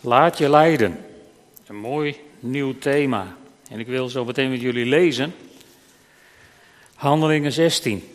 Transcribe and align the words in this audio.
Laat 0.00 0.38
je 0.38 0.50
leiden. 0.50 1.04
Een 1.66 1.76
mooi 1.76 2.20
nieuw 2.40 2.78
thema. 2.78 3.26
En 3.70 3.78
ik 3.78 3.86
wil 3.86 4.08
zo 4.08 4.24
meteen 4.24 4.50
met 4.50 4.60
jullie 4.60 4.86
lezen. 4.86 5.34
Handelingen 6.94 7.52
16. 7.52 8.10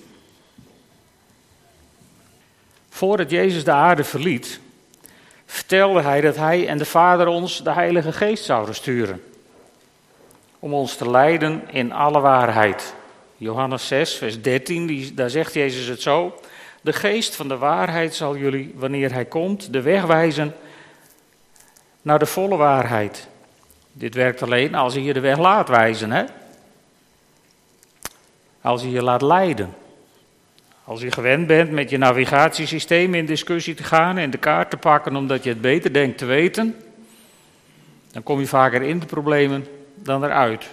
Voordat 2.89 3.29
Jezus 3.29 3.63
de 3.63 3.71
aarde 3.71 4.04
verliet, 4.04 4.59
vertelde 5.46 6.02
hij 6.02 6.21
dat 6.21 6.36
hij 6.36 6.68
en 6.68 6.78
de 6.78 6.86
Vader 6.86 7.28
ons 7.28 7.64
de 7.64 7.71
Heilige 7.71 8.11
Geest 8.11 8.43
zouden 8.43 8.75
sturen. 8.75 9.23
Om 10.59 10.73
ons 10.73 10.95
te 10.95 11.09
leiden 11.09 11.63
in 11.71 11.91
alle 11.91 12.20
waarheid. 12.20 12.93
Johannes 13.38 13.88
6, 13.88 14.16
vers 14.16 14.41
13, 14.41 14.88
die, 14.88 15.13
daar 15.13 15.29
zegt 15.29 15.54
Jezus 15.54 15.88
het 15.88 16.02
zo. 16.02 16.39
De 16.82 16.93
geest 16.93 17.36
van 17.36 17.48
de 17.48 17.57
waarheid 17.57 18.16
zal 18.16 18.38
jullie, 18.38 18.73
wanneer 18.75 19.13
hij 19.13 19.25
komt, 19.25 19.73
de 19.73 19.82
weg 19.82 20.05
wijzen 20.05 20.55
naar 22.02 22.20
de 22.20 22.25
volle 22.25 22.55
waarheid. 22.55 23.28
Dit 23.91 24.15
werkt 24.15 24.42
alleen 24.42 24.75
als 24.75 24.93
hij 24.93 25.04
je 25.04 25.14
de 25.14 25.19
weg 25.19 25.37
laat 25.37 25.69
wijzen, 25.69 26.11
hè? 26.11 26.23
Als 28.61 28.82
hij 28.82 28.92
je 28.92 29.04
laat 29.04 29.21
leiden. 29.21 29.73
Als 30.83 31.01
je 31.01 31.11
gewend 31.11 31.47
bent 31.47 31.71
met 31.71 31.89
je 31.89 31.97
navigatiesysteem 31.97 33.14
in 33.14 33.25
discussie 33.25 33.73
te 33.73 33.83
gaan 33.83 34.17
en 34.17 34.30
de 34.30 34.38
kaart 34.38 34.69
te 34.69 34.78
pakken 34.78 35.16
omdat 35.16 35.44
je 35.44 35.50
het 35.50 35.61
beter 35.61 35.94
denkt 35.94 36.17
te 36.17 36.25
weten, 36.25 36.75
dan 38.11 38.23
kom 38.23 38.39
je 38.39 38.47
vaker 38.47 38.81
in 38.81 39.00
de 39.00 39.06
problemen 39.06 39.66
dan 39.95 40.23
eruit. 40.23 40.70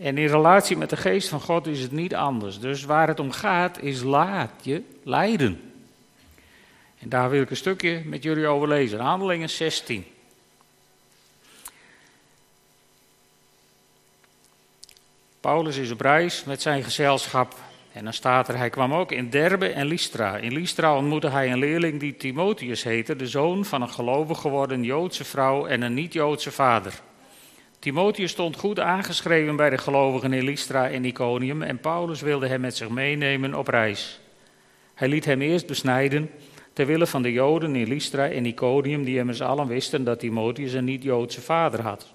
En 0.00 0.18
in 0.18 0.26
relatie 0.26 0.76
met 0.76 0.90
de 0.90 0.96
geest 0.96 1.28
van 1.28 1.40
God 1.40 1.66
is 1.66 1.80
het 1.80 1.92
niet 1.92 2.14
anders. 2.14 2.60
Dus 2.60 2.84
waar 2.84 3.08
het 3.08 3.20
om 3.20 3.30
gaat 3.30 3.82
is 3.82 4.02
laat 4.02 4.50
je 4.62 4.82
leiden. 5.02 5.73
Daar 7.06 7.30
wil 7.30 7.42
ik 7.42 7.50
een 7.50 7.56
stukje 7.56 8.02
met 8.04 8.22
jullie 8.22 8.46
over 8.46 8.68
lezen. 8.68 8.98
Handelingen 8.98 9.50
16. 9.50 10.04
Paulus 15.40 15.76
is 15.76 15.90
op 15.90 16.00
reis 16.00 16.44
met 16.44 16.62
zijn 16.62 16.82
gezelschap. 16.82 17.54
En 17.92 18.04
dan 18.04 18.12
staat 18.12 18.48
er, 18.48 18.56
hij 18.56 18.70
kwam 18.70 18.94
ook 18.94 19.12
in 19.12 19.30
Derbe 19.30 19.68
en 19.68 19.86
Lystra. 19.86 20.36
In 20.36 20.52
Lystra 20.52 20.96
ontmoette 20.96 21.28
hij 21.28 21.52
een 21.52 21.58
leerling 21.58 22.00
die 22.00 22.16
Timotheus 22.16 22.82
heette, 22.82 23.16
de 23.16 23.26
zoon 23.26 23.64
van 23.64 23.82
een 23.82 23.88
gelovig 23.88 24.40
geworden 24.40 24.82
Joodse 24.82 25.24
vrouw 25.24 25.66
en 25.66 25.82
een 25.82 25.94
niet-Joodse 25.94 26.50
vader. 26.50 26.92
Timotheus 27.78 28.30
stond 28.30 28.56
goed 28.56 28.80
aangeschreven 28.80 29.56
bij 29.56 29.70
de 29.70 29.78
gelovigen 29.78 30.32
in 30.32 30.44
Lystra 30.44 30.88
en 30.88 31.04
Iconium 31.04 31.62
en 31.62 31.78
Paulus 31.78 32.20
wilde 32.20 32.46
hem 32.46 32.60
met 32.60 32.76
zich 32.76 32.88
meenemen 32.88 33.54
op 33.54 33.68
reis. 33.68 34.20
Hij 34.94 35.08
liet 35.08 35.24
hem 35.24 35.40
eerst 35.40 35.66
besnijden 35.66 36.30
ter 36.74 36.86
wille 36.86 37.06
van 37.06 37.22
de 37.22 37.32
Joden 37.32 37.76
in 37.76 37.88
Lystra 37.88 38.28
en 38.28 38.46
Iconium, 38.46 39.04
die 39.04 39.18
immers 39.18 39.42
allen 39.42 39.66
wisten 39.66 40.04
dat 40.04 40.18
Timotheus 40.18 40.72
een 40.72 40.84
niet-Joodse 40.84 41.40
vader 41.40 41.80
had. 41.82 42.12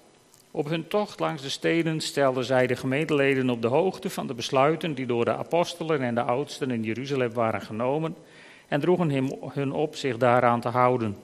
Op 0.50 0.68
hun 0.68 0.88
tocht 0.88 1.20
langs 1.20 1.42
de 1.42 1.48
steden 1.48 2.00
stelden 2.00 2.44
zij 2.44 2.66
de 2.66 2.76
gemeenteleden 2.76 3.50
op 3.50 3.62
de 3.62 3.68
hoogte 3.68 4.10
van 4.10 4.26
de 4.26 4.34
besluiten 4.34 4.94
die 4.94 5.06
door 5.06 5.24
de 5.24 5.36
apostelen 5.36 6.02
en 6.02 6.14
de 6.14 6.22
oudsten 6.22 6.70
in 6.70 6.82
Jeruzalem 6.82 7.32
waren 7.32 7.60
genomen 7.60 8.16
en 8.68 8.80
droegen 8.80 9.10
hun 9.52 9.72
op 9.72 9.96
zich 9.96 10.16
daaraan 10.16 10.60
te 10.60 10.68
houden. 10.68 11.16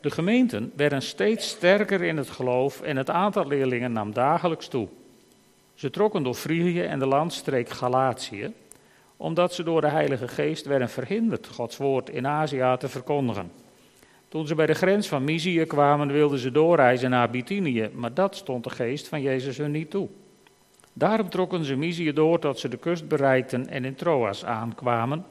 De 0.00 0.10
gemeenten 0.10 0.72
werden 0.76 1.02
steeds 1.02 1.48
sterker 1.48 2.02
in 2.02 2.16
het 2.16 2.30
geloof 2.30 2.80
en 2.80 2.96
het 2.96 3.10
aantal 3.10 3.46
leerlingen 3.46 3.92
nam 3.92 4.12
dagelijks 4.12 4.68
toe. 4.68 4.88
Ze 5.74 5.90
trokken 5.90 6.22
door 6.22 6.34
Frigië 6.34 6.82
en 6.82 6.98
de 6.98 7.06
landstreek 7.06 7.68
Galatië, 7.68 8.52
omdat 9.24 9.54
ze 9.54 9.62
door 9.62 9.80
de 9.80 9.88
Heilige 9.88 10.28
Geest 10.28 10.66
werden 10.66 10.88
verhinderd 10.88 11.46
Gods 11.46 11.76
woord 11.76 12.10
in 12.10 12.26
Azië 12.26 12.74
te 12.78 12.88
verkondigen. 12.88 13.50
Toen 14.28 14.46
ze 14.46 14.54
bij 14.54 14.66
de 14.66 14.74
grens 14.74 15.08
van 15.08 15.24
Mysië 15.24 15.64
kwamen, 15.64 16.12
wilden 16.12 16.38
ze 16.38 16.50
doorreizen 16.50 17.10
naar 17.10 17.30
Bithynië, 17.30 17.90
maar 17.92 18.14
dat 18.14 18.36
stond 18.36 18.64
de 18.64 18.70
geest 18.70 19.08
van 19.08 19.22
Jezus 19.22 19.56
hun 19.56 19.70
niet 19.70 19.90
toe. 19.90 20.08
Daarom 20.92 21.28
trokken 21.28 21.64
ze 21.64 21.76
Mysië 21.76 22.12
door 22.12 22.38
tot 22.38 22.58
ze 22.58 22.68
de 22.68 22.76
kust 22.76 23.08
bereikten 23.08 23.68
en 23.68 23.84
in 23.84 23.94
Troas 23.94 24.44
aankwamen. 24.44 25.24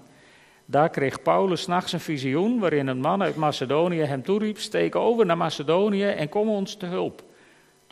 Daar 0.66 0.90
kreeg 0.90 1.22
Paulus 1.22 1.68
nachts 1.68 1.94
een 1.94 2.00
visioen 2.00 2.60
waarin 2.60 2.88
een 2.88 3.00
man 3.00 3.22
uit 3.22 3.36
Macedonië 3.36 4.02
hem 4.02 4.24
toeriep: 4.24 4.58
Steek 4.58 4.96
over 4.96 5.26
naar 5.26 5.38
Macedonië 5.38 6.06
en 6.06 6.30
kom 6.30 6.50
ons 6.50 6.76
te 6.76 6.86
hulp. 6.86 7.24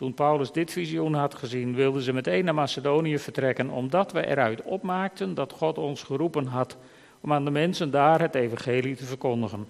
Toen 0.02 0.14
Paulus 0.14 0.52
dit 0.52 0.72
visioen 0.72 1.14
had 1.14 1.36
gezien, 1.36 1.76
wilden 1.76 2.02
ze 2.02 2.14
meteen 2.14 2.46
naar 2.46 2.54
Macedonië 2.54 3.20
vertrekken, 3.20 3.70
omdat 3.70 4.12
we 4.12 4.28
eruit 4.28 4.62
opmaakten 4.62 5.34
dat 5.34 5.52
God 5.52 5.78
ons 5.78 6.04
geroepen 6.04 6.46
had 6.46 6.78
om 7.20 7.34
aan 7.34 7.46
de 7.46 7.52
mensen 7.52 7.92
daar 7.92 8.22
het 8.22 8.36
evangelie 8.36 8.96
te 8.96 9.06
verkondigen. 9.06 9.68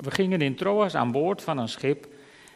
We 0.00 0.10
gingen 0.10 0.40
in 0.40 0.54
Troas 0.54 0.94
aan 0.94 1.12
boord 1.12 1.42
van 1.42 1.58
een 1.58 1.68
schip 1.68 2.06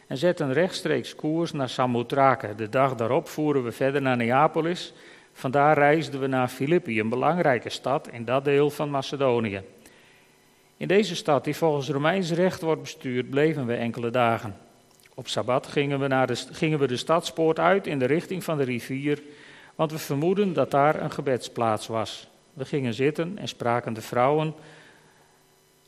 en 0.07 0.17
zetten 0.17 0.53
rechtstreeks 0.53 1.15
koers 1.15 1.51
naar 1.51 1.69
Samothrake. 1.69 2.55
De 2.55 2.69
dag 2.69 2.95
daarop 2.95 3.27
voeren 3.27 3.63
we 3.63 3.71
verder 3.71 4.01
naar 4.01 4.17
Neapolis. 4.17 4.93
Vandaar 5.33 5.77
reisden 5.77 6.19
we 6.19 6.27
naar 6.27 6.47
Filippi, 6.47 6.99
een 6.99 7.09
belangrijke 7.09 7.69
stad 7.69 8.07
in 8.07 8.25
dat 8.25 8.45
deel 8.45 8.69
van 8.69 8.89
Macedonië. 8.89 9.61
In 10.77 10.87
deze 10.87 11.15
stad, 11.15 11.43
die 11.43 11.55
volgens 11.55 11.89
Romeins 11.89 12.31
recht 12.31 12.61
wordt 12.61 12.81
bestuurd, 12.81 13.29
bleven 13.29 13.65
we 13.65 13.75
enkele 13.75 14.09
dagen. 14.09 14.71
Op 15.13 15.27
sabbat 15.27 15.67
gingen 15.67 15.99
we, 15.99 16.07
naar 16.07 16.27
de, 16.27 16.35
gingen 16.35 16.79
we 16.79 16.87
de 16.87 16.97
stadspoort 16.97 17.59
uit 17.59 17.87
in 17.87 17.99
de 17.99 18.05
richting 18.05 18.43
van 18.43 18.57
de 18.57 18.63
rivier, 18.63 19.21
want 19.75 19.91
we 19.91 19.97
vermoeden 19.97 20.53
dat 20.53 20.71
daar 20.71 21.01
een 21.01 21.11
gebedsplaats 21.11 21.87
was. 21.87 22.27
We 22.53 22.65
gingen 22.65 22.93
zitten 22.93 23.37
en 23.37 23.47
spraken 23.47 23.93
de 23.93 24.01
vrouwen 24.01 24.53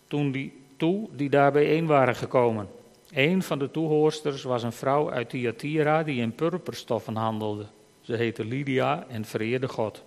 toen 0.07 0.31
die 0.31 0.63
toe 0.77 1.07
die 1.11 1.29
daar 1.29 1.51
bijeen 1.51 1.85
waren 1.85 2.15
gekomen. 2.15 2.69
Een 3.11 3.43
van 3.43 3.59
de 3.59 3.71
toehoorsters 3.71 4.43
was 4.43 4.63
een 4.63 4.71
vrouw 4.71 5.11
uit 5.11 5.29
Thyatira 5.29 6.03
die 6.03 6.21
in 6.21 6.35
purperstoffen 6.35 7.15
handelde. 7.15 7.65
Ze 8.01 8.13
heette 8.15 8.45
Lydia 8.45 9.05
en 9.07 9.25
vereerde 9.25 9.67
God. 9.67 10.03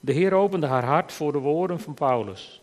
De 0.00 0.12
Heer 0.12 0.32
opende 0.32 0.66
haar 0.66 0.84
hart 0.84 1.12
voor 1.12 1.32
de 1.32 1.38
woorden 1.38 1.80
van 1.80 1.94
Paulus. 1.94 2.60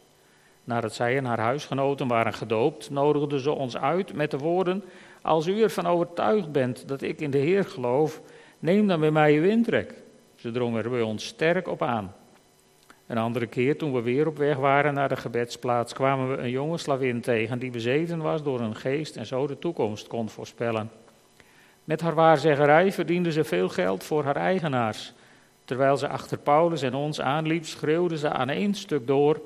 Nadat 0.63 0.93
zij 0.93 1.17
en 1.17 1.25
haar 1.25 1.39
huisgenoten 1.39 2.07
waren 2.07 2.33
gedoopt, 2.33 2.89
nodigde 2.89 3.39
ze 3.39 3.51
ons 3.51 3.77
uit 3.77 4.13
met 4.13 4.31
de 4.31 4.37
woorden: 4.37 4.83
Als 5.21 5.47
u 5.47 5.61
ervan 5.61 5.85
overtuigd 5.85 6.51
bent 6.51 6.87
dat 6.87 7.01
ik 7.01 7.21
in 7.21 7.31
de 7.31 7.37
Heer 7.37 7.65
geloof, 7.65 8.21
neem 8.59 8.87
dan 8.87 8.99
bij 8.99 9.11
mij 9.11 9.33
uw 9.37 9.49
intrek. 9.49 9.93
Ze 10.35 10.51
drong 10.51 10.77
er 10.77 10.89
bij 10.89 11.01
ons 11.01 11.25
sterk 11.25 11.67
op 11.67 11.81
aan. 11.81 12.13
Een 13.07 13.17
andere 13.17 13.47
keer, 13.47 13.77
toen 13.77 13.93
we 13.93 14.01
weer 14.01 14.27
op 14.27 14.37
weg 14.37 14.57
waren 14.57 14.93
naar 14.93 15.09
de 15.09 15.15
gebedsplaats, 15.15 15.93
kwamen 15.93 16.29
we 16.29 16.37
een 16.37 16.49
jonge 16.49 16.77
slavin 16.77 17.21
tegen 17.21 17.59
die 17.59 17.71
bezeten 17.71 18.21
was 18.21 18.43
door 18.43 18.59
een 18.59 18.75
geest 18.75 19.15
en 19.15 19.25
zo 19.25 19.47
de 19.47 19.59
toekomst 19.59 20.07
kon 20.07 20.29
voorspellen. 20.29 20.91
Met 21.83 22.01
haar 22.01 22.13
waarzeggerij 22.13 22.91
verdiende 22.91 23.31
ze 23.31 23.43
veel 23.43 23.69
geld 23.69 24.03
voor 24.03 24.23
haar 24.23 24.35
eigenaars. 24.35 25.13
Terwijl 25.65 25.97
ze 25.97 26.07
achter 26.07 26.37
Paulus 26.37 26.81
en 26.81 26.93
ons 26.93 27.21
aanliep, 27.21 27.65
schreeuwde 27.65 28.17
ze 28.17 28.29
aan 28.29 28.49
één 28.49 28.73
stuk 28.73 29.07
door: 29.07 29.41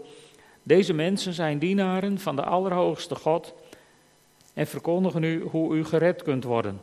Deze 0.63 0.93
mensen 0.93 1.33
zijn 1.33 1.59
dienaren 1.59 2.19
van 2.19 2.35
de 2.35 2.43
Allerhoogste 2.43 3.15
God 3.15 3.53
en 4.53 4.67
verkondigen 4.67 5.23
u 5.23 5.41
hoe 5.41 5.75
u 5.75 5.85
gered 5.85 6.23
kunt 6.23 6.43
worden. 6.43 6.79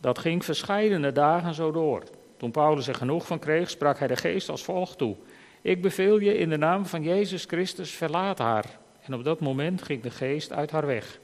Dat 0.00 0.18
ging 0.18 0.44
verscheidene 0.44 1.12
dagen 1.12 1.54
zo 1.54 1.70
door. 1.70 2.02
Toen 2.36 2.50
Paulus 2.50 2.88
er 2.88 2.94
genoeg 2.94 3.26
van 3.26 3.38
kreeg, 3.38 3.70
sprak 3.70 3.98
hij 3.98 4.08
de 4.08 4.16
geest 4.16 4.48
als 4.48 4.64
volgt 4.64 4.98
toe. 4.98 5.16
Ik 5.62 5.82
beveel 5.82 6.18
je 6.18 6.38
in 6.38 6.48
de 6.48 6.56
naam 6.56 6.86
van 6.86 7.02
Jezus 7.02 7.44
Christus, 7.44 7.90
verlaat 7.90 8.38
haar. 8.38 8.78
En 9.02 9.14
op 9.14 9.24
dat 9.24 9.40
moment 9.40 9.82
ging 9.82 10.02
de 10.02 10.10
geest 10.10 10.52
uit 10.52 10.70
haar 10.70 10.86
weg. 10.86 11.20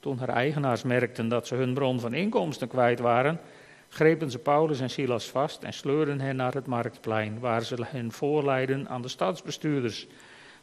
Toen 0.00 0.18
haar 0.18 0.28
eigenaars 0.28 0.82
merkten 0.82 1.28
dat 1.28 1.46
ze 1.46 1.54
hun 1.54 1.74
bron 1.74 2.00
van 2.00 2.14
inkomsten 2.14 2.68
kwijt 2.68 2.98
waren, 2.98 3.40
grepen 3.88 4.30
ze 4.30 4.38
Paulus 4.38 4.80
en 4.80 4.90
Silas 4.90 5.28
vast 5.28 5.62
en 5.62 5.72
sleurden 5.72 6.20
hen 6.20 6.36
naar 6.36 6.54
het 6.54 6.66
marktplein, 6.66 7.38
waar 7.40 7.62
ze 7.62 7.76
hen 7.86 8.12
voorleidden 8.12 8.88
aan 8.88 9.02
de 9.02 9.08
stadsbestuurders. 9.08 10.06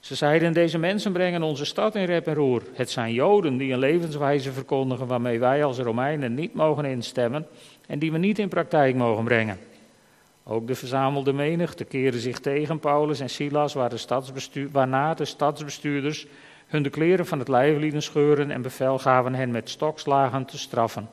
Ze 0.05 0.15
zeiden: 0.15 0.53
Deze 0.53 0.77
mensen 0.77 1.11
brengen 1.11 1.43
onze 1.43 1.65
stad 1.65 1.95
in 1.95 2.05
rep 2.05 2.27
en 2.27 2.33
roer. 2.33 2.61
Het 2.73 2.89
zijn 2.89 3.13
Joden 3.13 3.57
die 3.57 3.73
een 3.73 3.79
levenswijze 3.79 4.51
verkondigen 4.51 5.07
waarmee 5.07 5.39
wij 5.39 5.63
als 5.63 5.79
Romeinen 5.79 6.33
niet 6.33 6.53
mogen 6.53 6.85
instemmen 6.85 7.47
en 7.87 7.99
die 7.99 8.11
we 8.11 8.17
niet 8.17 8.39
in 8.39 8.49
praktijk 8.49 8.95
mogen 8.95 9.23
brengen. 9.23 9.57
Ook 10.43 10.67
de 10.67 10.75
verzamelde 10.75 11.33
menigte 11.33 11.83
keerde 11.83 12.19
zich 12.19 12.39
tegen 12.39 12.79
Paulus 12.79 13.19
en 13.19 13.29
Silas, 13.29 13.73
waar 13.73 13.89
de 13.89 14.67
waarna 14.71 15.13
de 15.13 15.25
stadsbestuurders 15.25 16.27
hun 16.67 16.83
de 16.83 16.89
kleren 16.89 17.25
van 17.25 17.39
het 17.39 17.47
lijf 17.47 17.77
lieten 17.77 18.01
scheuren 18.01 18.51
en 18.51 18.61
bevel 18.61 18.99
gaven 18.99 19.35
hen 19.35 19.51
met 19.51 19.69
stokslagen 19.69 20.45
te 20.45 20.57
straffen. 20.57 21.09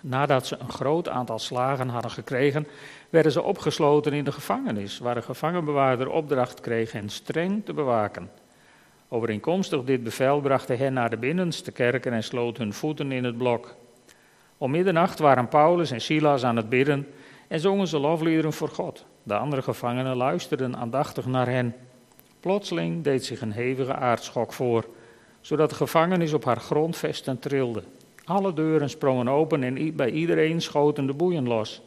Nadat 0.00 0.46
ze 0.46 0.56
een 0.58 0.72
groot 0.72 1.08
aantal 1.08 1.38
slagen 1.38 1.88
hadden 1.88 2.10
gekregen, 2.10 2.66
werden 3.10 3.32
ze 3.32 3.42
opgesloten 3.42 4.12
in 4.12 4.24
de 4.24 4.32
gevangenis, 4.32 4.98
waar 4.98 5.14
de 5.14 5.22
gevangenbewaarder 5.22 6.10
opdracht 6.10 6.60
kreeg 6.60 6.92
hen 6.92 7.08
streng 7.08 7.64
te 7.64 7.72
bewaken. 7.72 8.30
Overeenkomstig 9.08 9.84
dit 9.84 10.02
bevel 10.02 10.40
bracht 10.40 10.68
hij 10.68 10.76
hen 10.76 10.92
naar 10.92 11.10
de 11.10 11.16
binnenste 11.16 11.72
kerken 11.72 12.12
en 12.12 12.22
sloot 12.22 12.58
hun 12.58 12.72
voeten 12.72 13.12
in 13.12 13.24
het 13.24 13.36
blok. 13.36 13.74
Om 14.58 14.70
middernacht 14.70 15.18
waren 15.18 15.48
Paulus 15.48 15.90
en 15.90 16.00
Silas 16.00 16.44
aan 16.44 16.56
het 16.56 16.68
bidden 16.68 17.06
en 17.48 17.60
zongen 17.60 17.86
ze 17.86 17.98
lofliederen 17.98 18.52
voor 18.52 18.68
God. 18.68 19.04
De 19.22 19.36
andere 19.36 19.62
gevangenen 19.62 20.16
luisterden 20.16 20.76
aandachtig 20.76 21.26
naar 21.26 21.48
hen. 21.48 21.74
Plotseling 22.40 23.04
deed 23.04 23.24
zich 23.24 23.40
een 23.40 23.52
hevige 23.52 23.94
aardschok 23.94 24.52
voor. 24.52 24.84
zodat 25.40 25.70
de 25.70 25.76
gevangenis 25.76 26.32
op 26.32 26.44
haar 26.44 26.60
grondvesten 26.60 27.38
trilde. 27.38 27.82
Alle 28.24 28.52
deuren 28.52 28.90
sprongen 28.90 29.28
open 29.28 29.62
en 29.62 29.96
bij 29.96 30.10
iedereen 30.10 30.60
schoten 30.60 31.06
de 31.06 31.14
boeien 31.14 31.48
los. 31.48 31.82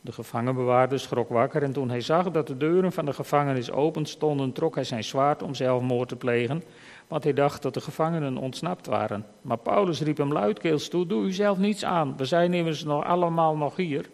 De 0.00 0.12
gevangenbewaarder 0.12 1.00
schrok 1.00 1.28
wakker 1.28 1.62
en 1.62 1.72
toen 1.72 1.90
hij 1.90 2.00
zag 2.00 2.30
dat 2.30 2.46
de 2.46 2.56
deuren 2.56 2.92
van 2.92 3.04
de 3.04 3.12
gevangenis 3.12 3.70
open 3.70 4.06
stonden, 4.06 4.52
trok 4.52 4.74
hij 4.74 4.84
zijn 4.84 5.04
zwaard 5.04 5.42
om 5.42 5.54
zelfmoord 5.54 6.08
te 6.08 6.16
plegen, 6.16 6.62
want 7.08 7.24
hij 7.24 7.32
dacht 7.32 7.62
dat 7.62 7.74
de 7.74 7.80
gevangenen 7.80 8.36
ontsnapt 8.36 8.86
waren. 8.86 9.26
Maar 9.42 9.58
Paulus 9.58 10.00
riep 10.00 10.16
hem 10.16 10.32
luidkeels 10.32 10.88
toe, 10.88 11.06
doe 11.06 11.24
u 11.24 11.32
zelf 11.32 11.58
niets 11.58 11.84
aan, 11.84 12.16
we 12.16 12.24
zijn 12.24 12.54
immers 12.54 12.84
nog 12.84 13.04
allemaal 13.04 13.56
nog 13.56 13.76
hier. 13.76 14.10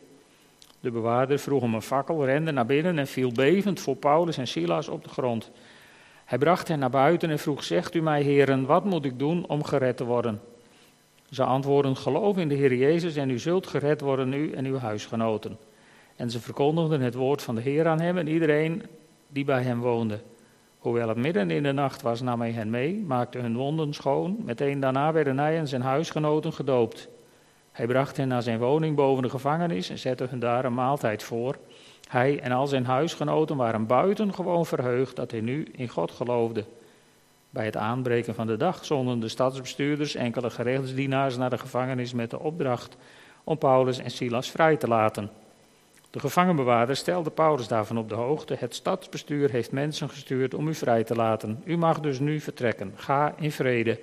De 0.80 0.90
bewaarder 0.90 1.38
vroeg 1.38 1.62
hem 1.62 1.74
een 1.74 1.82
fakkel, 1.82 2.24
rende 2.24 2.52
naar 2.52 2.66
binnen 2.66 2.98
en 2.98 3.06
viel 3.06 3.32
bevend 3.32 3.80
voor 3.80 3.96
Paulus 3.96 4.38
en 4.38 4.46
Silas 4.46 4.88
op 4.88 5.04
de 5.04 5.10
grond. 5.10 5.50
Hij 6.24 6.38
bracht 6.38 6.68
hen 6.68 6.78
naar 6.78 6.90
buiten 6.90 7.30
en 7.30 7.38
vroeg, 7.38 7.64
zegt 7.64 7.94
u 7.94 8.00
mij 8.00 8.22
heren, 8.22 8.66
wat 8.66 8.84
moet 8.84 9.04
ik 9.04 9.18
doen 9.18 9.46
om 9.48 9.64
gered 9.64 9.96
te 9.96 10.04
worden? 10.04 10.40
Ze 11.30 11.44
antwoordden, 11.44 11.96
geloof 11.96 12.36
in 12.36 12.48
de 12.48 12.54
Heer 12.54 12.74
Jezus 12.74 13.16
en 13.16 13.30
u 13.30 13.38
zult 13.38 13.66
gered 13.66 14.00
worden, 14.00 14.32
u 14.32 14.52
en 14.52 14.64
uw 14.64 14.78
huisgenoten. 14.78 15.58
En 16.16 16.30
ze 16.30 16.40
verkondigden 16.40 17.00
het 17.00 17.14
woord 17.14 17.42
van 17.42 17.54
de 17.54 17.60
Heer 17.60 17.86
aan 17.86 18.00
hem 18.00 18.18
en 18.18 18.28
iedereen 18.28 18.82
die 19.28 19.44
bij 19.44 19.62
hem 19.62 19.80
woonde. 19.80 20.20
Hoewel 20.78 21.08
het 21.08 21.16
midden 21.16 21.50
in 21.50 21.62
de 21.62 21.72
nacht 21.72 22.02
was, 22.02 22.20
nam 22.20 22.40
hij 22.40 22.50
hen 22.50 22.70
mee, 22.70 23.04
maakte 23.06 23.38
hun 23.38 23.56
wonden 23.56 23.94
schoon. 23.94 24.36
Meteen 24.44 24.80
daarna 24.80 25.12
werden 25.12 25.38
hij 25.38 25.58
en 25.58 25.68
zijn 25.68 25.82
huisgenoten 25.82 26.52
gedoopt. 26.52 27.08
Hij 27.72 27.86
bracht 27.86 28.16
hen 28.16 28.28
naar 28.28 28.42
zijn 28.42 28.58
woning 28.58 28.96
boven 28.96 29.22
de 29.22 29.30
gevangenis 29.30 29.90
en 29.90 29.98
zette 29.98 30.26
hun 30.30 30.38
daar 30.38 30.64
een 30.64 30.74
maaltijd 30.74 31.22
voor. 31.22 31.56
Hij 32.08 32.40
en 32.40 32.52
al 32.52 32.66
zijn 32.66 32.84
huisgenoten 32.84 33.56
waren 33.56 33.86
buitengewoon 33.86 34.66
verheugd 34.66 35.16
dat 35.16 35.30
hij 35.30 35.40
nu 35.40 35.66
in 35.72 35.88
God 35.88 36.10
geloofde. 36.10 36.64
Bij 37.56 37.64
het 37.64 37.76
aanbreken 37.76 38.34
van 38.34 38.46
de 38.46 38.56
dag 38.56 38.84
zonden 38.84 39.20
de 39.20 39.28
stadsbestuurders 39.28 40.14
enkele 40.14 40.50
gerechtsdienaars 40.50 41.36
naar 41.36 41.50
de 41.50 41.58
gevangenis 41.58 42.12
met 42.12 42.30
de 42.30 42.38
opdracht 42.38 42.96
om 43.44 43.58
Paulus 43.58 43.98
en 43.98 44.10
Silas 44.10 44.50
vrij 44.50 44.76
te 44.76 44.88
laten. 44.88 45.30
De 46.10 46.20
gevangenbewaarder 46.20 46.96
stelde 46.96 47.30
Paulus 47.30 47.68
daarvan 47.68 47.98
op 47.98 48.08
de 48.08 48.14
hoogte. 48.14 48.56
Het 48.58 48.74
stadsbestuur 48.74 49.50
heeft 49.50 49.72
mensen 49.72 50.08
gestuurd 50.08 50.54
om 50.54 50.68
u 50.68 50.74
vrij 50.74 51.04
te 51.04 51.14
laten. 51.14 51.62
U 51.64 51.76
mag 51.76 52.00
dus 52.00 52.18
nu 52.18 52.40
vertrekken. 52.40 52.92
Ga 52.96 53.34
in 53.38 53.52
vrede. 53.52 54.00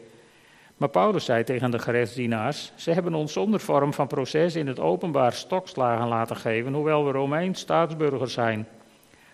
Maar 0.77 0.89
Paulus 0.89 1.25
zei 1.25 1.44
tegen 1.44 1.71
de 1.71 1.79
gerechtsdienaars: 1.79 2.71
Ze 2.75 2.91
hebben 2.91 3.13
ons 3.13 3.33
zonder 3.33 3.59
vorm 3.59 3.94
van 3.94 4.07
proces 4.07 4.55
in 4.55 4.67
het 4.67 4.79
openbaar 4.79 5.33
stokslagen 5.33 6.07
laten 6.07 6.35
geven, 6.35 6.73
hoewel 6.73 7.05
we 7.05 7.11
Romeins 7.11 7.59
staatsburgers 7.59 8.33
zijn. 8.33 8.67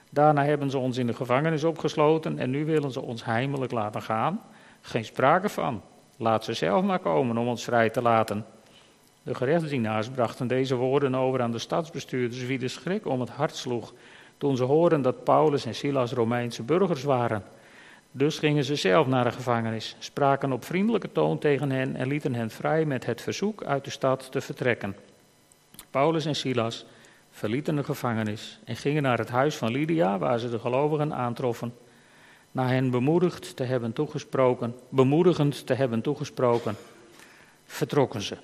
Daarna 0.09 0.43
hebben 0.43 0.69
ze 0.69 0.77
ons 0.77 0.97
in 0.97 1.07
de 1.07 1.13
gevangenis 1.13 1.63
opgesloten 1.63 2.39
en 2.39 2.49
nu 2.49 2.65
willen 2.65 2.91
ze 2.91 3.01
ons 3.01 3.25
heimelijk 3.25 3.71
laten 3.71 4.01
gaan. 4.01 4.41
Geen 4.81 5.05
sprake 5.05 5.49
van. 5.49 5.81
Laat 6.17 6.43
ze 6.43 6.53
zelf 6.53 6.83
maar 6.83 6.99
komen 6.99 7.37
om 7.37 7.47
ons 7.47 7.63
vrij 7.63 7.89
te 7.89 8.01
laten. 8.01 8.45
De 9.23 9.35
gerechtsdienaars 9.35 10.09
brachten 10.09 10.47
deze 10.47 10.75
woorden 10.75 11.15
over 11.15 11.41
aan 11.41 11.51
de 11.51 11.59
stadsbestuurders, 11.59 12.45
wie 12.45 12.59
de 12.59 12.67
schrik 12.67 13.05
om 13.05 13.19
het 13.19 13.29
hart 13.29 13.55
sloeg 13.55 13.93
toen 14.37 14.57
ze 14.57 14.63
hoorden 14.63 15.01
dat 15.01 15.23
Paulus 15.23 15.65
en 15.65 15.75
Silas 15.75 16.11
Romeinse 16.11 16.63
burgers 16.63 17.03
waren. 17.03 17.43
Dus 18.11 18.39
gingen 18.39 18.63
ze 18.63 18.75
zelf 18.75 19.07
naar 19.07 19.23
de 19.23 19.31
gevangenis, 19.31 19.95
spraken 19.99 20.51
op 20.51 20.65
vriendelijke 20.65 21.11
toon 21.11 21.39
tegen 21.39 21.71
hen 21.71 21.95
en 21.95 22.07
lieten 22.07 22.33
hen 22.33 22.49
vrij 22.49 22.85
met 22.85 23.05
het 23.05 23.21
verzoek 23.21 23.63
uit 23.63 23.83
de 23.83 23.89
stad 23.89 24.31
te 24.31 24.41
vertrekken. 24.41 24.95
Paulus 25.89 26.25
en 26.25 26.35
Silas 26.35 26.85
verlieten 27.39 27.75
de 27.75 27.83
gevangenis 27.83 28.59
en 28.63 28.75
gingen 28.75 29.03
naar 29.03 29.17
het 29.17 29.29
huis 29.29 29.55
van 29.55 29.71
Lydia, 29.71 30.17
waar 30.17 30.39
ze 30.39 30.49
de 30.49 30.59
gelovigen 30.59 31.13
aantroffen. 31.13 31.73
Na 32.51 32.67
hen 32.67 32.89
bemoedigd 32.89 33.55
te 33.55 33.63
hebben 33.63 33.93
toegesproken, 33.93 34.75
bemoedigend 34.89 35.65
te 35.65 35.73
hebben 35.73 36.01
toegesproken, 36.01 36.75
vertrokken 37.65 38.21
ze. 38.21 38.37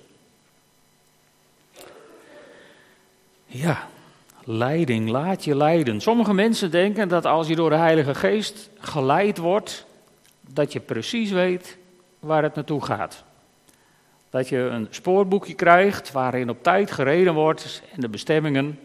Ja, 3.46 3.88
leiding, 4.44 5.08
laat 5.08 5.44
je 5.44 5.56
leiden. 5.56 6.00
Sommige 6.00 6.34
mensen 6.34 6.70
denken 6.70 7.08
dat 7.08 7.24
als 7.24 7.48
je 7.48 7.56
door 7.56 7.70
de 7.70 7.76
Heilige 7.76 8.14
Geest 8.14 8.70
geleid 8.78 9.38
wordt, 9.38 9.86
dat 10.40 10.72
je 10.72 10.80
precies 10.80 11.30
weet 11.30 11.78
waar 12.18 12.42
het 12.42 12.54
naartoe 12.54 12.84
gaat. 12.84 13.24
Dat 14.30 14.48
je 14.48 14.58
een 14.58 14.86
spoorboekje 14.90 15.54
krijgt 15.54 16.12
waarin 16.12 16.50
op 16.50 16.62
tijd 16.62 16.90
gereden 16.90 17.34
wordt 17.34 17.82
en 17.94 18.00
de 18.00 18.08
bestemmingen 18.08 18.78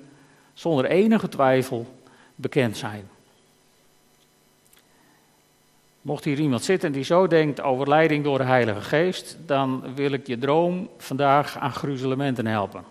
zonder 0.61 0.85
enige 0.85 1.29
twijfel 1.29 1.95
bekend 2.35 2.77
zijn. 2.77 3.09
Mocht 6.01 6.23
hier 6.23 6.39
iemand 6.39 6.63
zitten 6.63 6.91
die 6.91 7.03
zo 7.03 7.27
denkt 7.27 7.61
over 7.61 7.87
leiding 7.87 8.23
door 8.23 8.37
de 8.37 8.43
Heilige 8.43 8.81
Geest, 8.81 9.37
dan 9.45 9.95
wil 9.95 10.11
ik 10.11 10.27
je 10.27 10.37
droom 10.37 10.89
vandaag 10.97 11.57
aan 11.57 11.73
gruzelementen 11.73 12.45
helpen. 12.45 12.83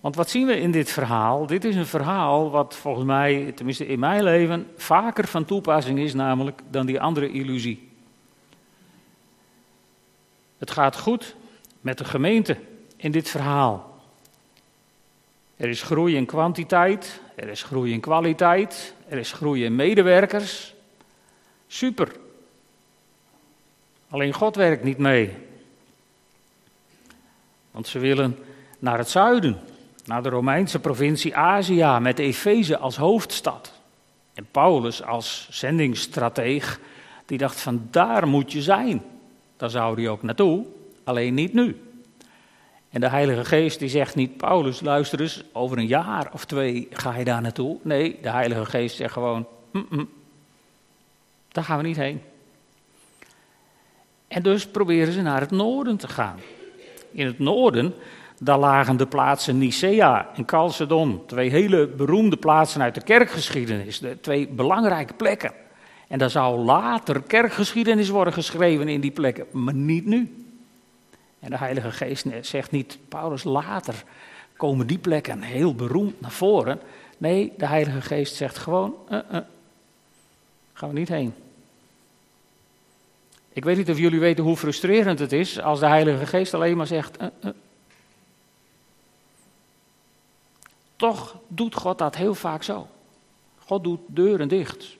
Want 0.00 0.16
wat 0.16 0.30
zien 0.30 0.46
we 0.46 0.60
in 0.60 0.70
dit 0.70 0.90
verhaal? 0.90 1.46
Dit 1.46 1.64
is 1.64 1.76
een 1.76 1.86
verhaal 1.86 2.50
wat 2.50 2.74
volgens 2.74 3.06
mij, 3.06 3.52
tenminste 3.54 3.86
in 3.86 3.98
mijn 3.98 4.22
leven, 4.22 4.66
vaker 4.76 5.26
van 5.26 5.44
toepassing 5.44 5.98
is, 5.98 6.14
namelijk 6.14 6.60
dan 6.70 6.86
die 6.86 7.00
andere 7.00 7.30
illusie. 7.30 7.88
Het 10.58 10.70
gaat 10.70 10.96
goed 10.96 11.36
met 11.80 11.98
de 11.98 12.04
gemeente 12.04 12.56
in 12.96 13.10
dit 13.10 13.28
verhaal. 13.28 13.87
Er 15.58 15.68
is 15.68 15.82
groei 15.82 16.16
in 16.16 16.26
kwantiteit, 16.26 17.20
er 17.34 17.48
is 17.48 17.62
groei 17.62 17.92
in 17.92 18.00
kwaliteit, 18.00 18.94
er 19.08 19.18
is 19.18 19.32
groei 19.32 19.64
in 19.64 19.76
medewerkers. 19.76 20.74
Super. 21.66 22.12
Alleen 24.08 24.32
God 24.32 24.56
werkt 24.56 24.84
niet 24.84 24.98
mee. 24.98 25.36
Want 27.70 27.86
ze 27.86 27.98
willen 27.98 28.38
naar 28.78 28.98
het 28.98 29.08
zuiden 29.08 29.60
naar 30.04 30.22
de 30.22 30.28
Romeinse 30.28 30.78
provincie 30.78 31.36
Azië 31.36 31.98
met 32.00 32.18
Efeze 32.18 32.78
als 32.78 32.96
hoofdstad. 32.96 33.72
En 34.34 34.46
Paulus 34.50 35.02
als 35.02 35.48
zendingsstrateeg, 35.50 36.80
die 37.26 37.38
dacht 37.38 37.60
van 37.60 37.88
daar 37.90 38.28
moet 38.28 38.52
je 38.52 38.62
zijn. 38.62 39.02
Daar 39.56 39.70
zou 39.70 40.00
hij 40.00 40.08
ook 40.08 40.22
naartoe, 40.22 40.66
alleen 41.04 41.34
niet 41.34 41.52
nu. 41.52 41.87
En 42.90 43.00
de 43.00 43.08
Heilige 43.08 43.44
Geest 43.44 43.78
die 43.78 43.88
zegt 43.88 44.14
niet, 44.14 44.36
Paulus, 44.36 44.80
luister 44.80 45.20
eens, 45.20 45.44
over 45.52 45.78
een 45.78 45.86
jaar 45.86 46.30
of 46.32 46.44
twee 46.44 46.88
ga 46.90 47.16
je 47.16 47.24
daar 47.24 47.42
naartoe. 47.42 47.78
Nee, 47.82 48.18
de 48.22 48.30
Heilige 48.30 48.64
Geest 48.64 48.96
zegt 48.96 49.12
gewoon, 49.12 49.46
mm 49.72 49.86
-mm, 49.90 50.08
daar 51.48 51.64
gaan 51.64 51.78
we 51.78 51.86
niet 51.86 51.96
heen. 51.96 52.20
En 54.28 54.42
dus 54.42 54.66
proberen 54.66 55.12
ze 55.12 55.22
naar 55.22 55.40
het 55.40 55.50
noorden 55.50 55.96
te 55.96 56.08
gaan. 56.08 56.38
In 57.10 57.26
het 57.26 57.38
noorden 57.38 57.94
daar 58.40 58.58
lagen 58.58 58.96
de 58.96 59.06
plaatsen 59.06 59.58
Nicea 59.58 60.28
en 60.34 60.42
Chalcedon, 60.46 61.22
twee 61.26 61.50
hele 61.50 61.86
beroemde 61.86 62.36
plaatsen 62.36 62.82
uit 62.82 62.94
de 62.94 63.02
kerkgeschiedenis, 63.02 63.98
de 63.98 64.20
twee 64.20 64.48
belangrijke 64.48 65.14
plekken. 65.14 65.52
En 66.08 66.18
daar 66.18 66.30
zou 66.30 66.58
later 66.58 67.22
kerkgeschiedenis 67.22 68.08
worden 68.08 68.32
geschreven 68.32 68.88
in 68.88 69.00
die 69.00 69.10
plekken, 69.10 69.46
maar 69.50 69.74
niet 69.74 70.06
nu. 70.06 70.47
En 71.40 71.50
de 71.50 71.58
Heilige 71.58 71.90
Geest 71.92 72.26
zegt 72.40 72.70
niet, 72.70 72.98
Paulus, 73.08 73.44
later 73.44 74.04
komen 74.56 74.86
die 74.86 74.98
plekken 74.98 75.42
heel 75.42 75.74
beroemd 75.74 76.20
naar 76.20 76.30
voren. 76.30 76.80
Nee, 77.18 77.52
de 77.56 77.66
Heilige 77.66 78.00
Geest 78.00 78.34
zegt 78.34 78.58
gewoon, 78.58 78.94
uh, 79.10 79.18
gaan 80.72 80.88
we 80.88 80.98
niet 80.98 81.08
heen. 81.08 81.34
Ik 83.52 83.64
weet 83.64 83.76
niet 83.76 83.90
of 83.90 83.98
jullie 83.98 84.20
weten 84.20 84.44
hoe 84.44 84.56
frustrerend 84.56 85.18
het 85.18 85.32
is 85.32 85.60
als 85.60 85.80
de 85.80 85.86
Heilige 85.86 86.26
Geest 86.26 86.54
alleen 86.54 86.76
maar 86.76 86.86
zegt, 86.86 87.22
uh, 87.22 87.50
Toch 90.98 91.36
doet 91.48 91.74
God 91.74 91.98
dat 91.98 92.16
heel 92.16 92.34
vaak 92.34 92.62
zo. 92.62 92.88
God 93.58 93.84
doet 93.84 94.00
deuren 94.06 94.48
dicht. 94.48 94.96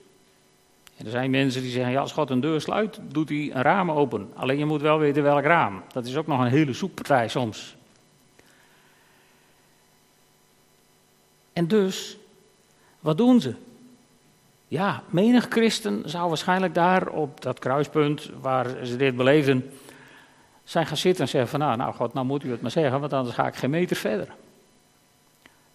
Er 1.05 1.11
zijn 1.11 1.31
mensen 1.31 1.63
die 1.63 1.71
zeggen, 1.71 1.93
ja, 1.93 2.01
als 2.01 2.13
God 2.13 2.31
een 2.31 2.41
deur 2.41 2.61
sluit, 2.61 3.01
doet 3.09 3.29
hij 3.29 3.51
een 3.55 3.63
raam 3.63 3.91
open. 3.91 4.31
Alleen 4.35 4.59
je 4.59 4.65
moet 4.65 4.81
wel 4.81 4.99
weten 4.99 5.23
welk 5.23 5.45
raam. 5.45 5.83
Dat 5.93 6.07
is 6.07 6.17
ook 6.17 6.27
nog 6.27 6.41
een 6.41 6.47
hele 6.47 6.73
zoekpartij 6.73 7.29
soms. 7.29 7.77
En 11.53 11.67
dus, 11.69 12.19
wat 13.01 13.17
doen 13.17 13.41
ze? 13.41 13.55
Ja, 14.69 15.03
menig 15.11 15.47
christen 15.49 16.03
zou 16.05 16.29
waarschijnlijk 16.29 16.75
daar 16.75 17.09
op 17.09 17.41
dat 17.41 17.59
kruispunt 17.59 18.31
waar 18.41 18.87
ze 18.87 18.97
dit 18.97 19.17
beleefden, 19.17 19.71
zijn 20.65 20.87
gaan 20.87 20.97
zitten 20.97 21.25
en 21.25 21.31
zeggen 21.31 21.51
van, 21.51 21.61
nou, 21.61 21.77
nou 21.77 21.95
God, 21.95 22.13
nou 22.13 22.27
moet 22.27 22.45
u 22.45 22.51
het 22.51 22.61
maar 22.61 22.71
zeggen, 22.71 23.01
want 23.01 23.13
anders 23.13 23.35
ga 23.35 23.47
ik 23.47 23.55
geen 23.55 23.71
meter 23.71 23.97
verder. 23.97 24.29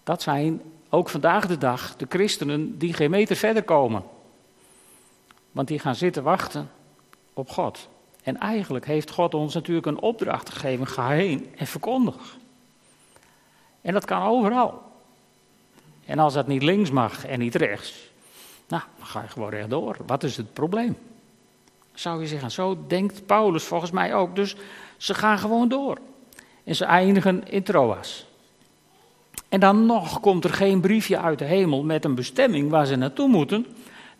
Dat 0.02 0.22
zijn 0.22 0.62
ook 0.88 1.08
vandaag 1.08 1.46
de 1.46 1.58
dag 1.58 1.96
de 1.96 2.06
christenen 2.08 2.78
die 2.78 2.92
geen 2.92 3.10
meter 3.10 3.36
verder 3.36 3.62
komen. 3.62 4.02
Want 5.54 5.68
die 5.68 5.78
gaan 5.78 5.94
zitten 5.94 6.22
wachten 6.22 6.70
op 7.32 7.50
God. 7.50 7.88
En 8.22 8.38
eigenlijk 8.38 8.86
heeft 8.86 9.10
God 9.10 9.34
ons 9.34 9.54
natuurlijk 9.54 9.86
een 9.86 10.00
opdracht 10.00 10.50
gegeven: 10.50 10.86
ga 10.86 11.08
heen 11.08 11.52
en 11.56 11.66
verkondig. 11.66 12.36
En 13.80 13.92
dat 13.92 14.04
kan 14.04 14.22
overal. 14.22 14.82
En 16.06 16.18
als 16.18 16.34
dat 16.34 16.46
niet 16.46 16.62
links 16.62 16.90
mag 16.90 17.26
en 17.26 17.38
niet 17.38 17.54
rechts, 17.54 18.10
nou, 18.68 18.82
dan 18.96 19.06
ga 19.06 19.22
je 19.22 19.28
gewoon 19.28 19.50
rechtdoor. 19.50 19.96
Wat 20.06 20.22
is 20.22 20.36
het 20.36 20.52
probleem? 20.52 20.96
zou 21.94 22.20
je 22.20 22.26
zeggen. 22.26 22.50
Zo 22.50 22.78
denkt 22.86 23.26
Paulus 23.26 23.64
volgens 23.64 23.90
mij 23.90 24.14
ook. 24.14 24.36
Dus 24.36 24.56
ze 24.96 25.14
gaan 25.14 25.38
gewoon 25.38 25.68
door. 25.68 25.98
En 26.64 26.76
ze 26.76 26.84
eindigen 26.84 27.48
in 27.48 27.62
Troas. 27.62 28.26
En 29.48 29.60
dan 29.60 29.86
nog 29.86 30.20
komt 30.20 30.44
er 30.44 30.52
geen 30.52 30.80
briefje 30.80 31.18
uit 31.18 31.38
de 31.38 31.44
hemel 31.44 31.82
met 31.82 32.04
een 32.04 32.14
bestemming 32.14 32.70
waar 32.70 32.86
ze 32.86 32.96
naartoe 32.96 33.28
moeten. 33.28 33.66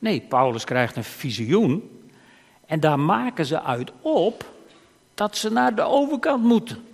Nee, 0.04 0.20
Paulus 0.20 0.64
krijgt 0.64 0.96
een 0.96 1.04
visioen. 1.04 2.00
En 2.66 2.80
daar 2.80 2.98
maken 3.00 3.46
ze 3.46 3.62
uit 3.62 3.92
op 4.00 4.52
dat 5.14 5.36
ze 5.36 5.50
naar 5.50 5.74
de 5.74 5.82
overkant 5.82 6.44
moeten. 6.44 6.84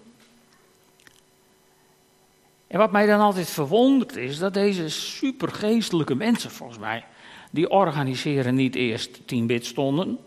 En 2.66 2.78
wat 2.78 2.92
mij 2.92 3.06
dan 3.06 3.20
altijd 3.20 3.50
verwondert 3.50 4.16
is 4.16 4.38
dat 4.38 4.54
deze 4.54 4.88
supergeestelijke 4.88 6.14
mensen, 6.14 6.50
volgens 6.50 6.78
mij, 6.78 7.04
die 7.50 7.70
organiseren 7.70 8.54
niet 8.54 8.74
eerst 8.74 9.26
tien 9.26 9.46
bidstonden, 9.46 10.18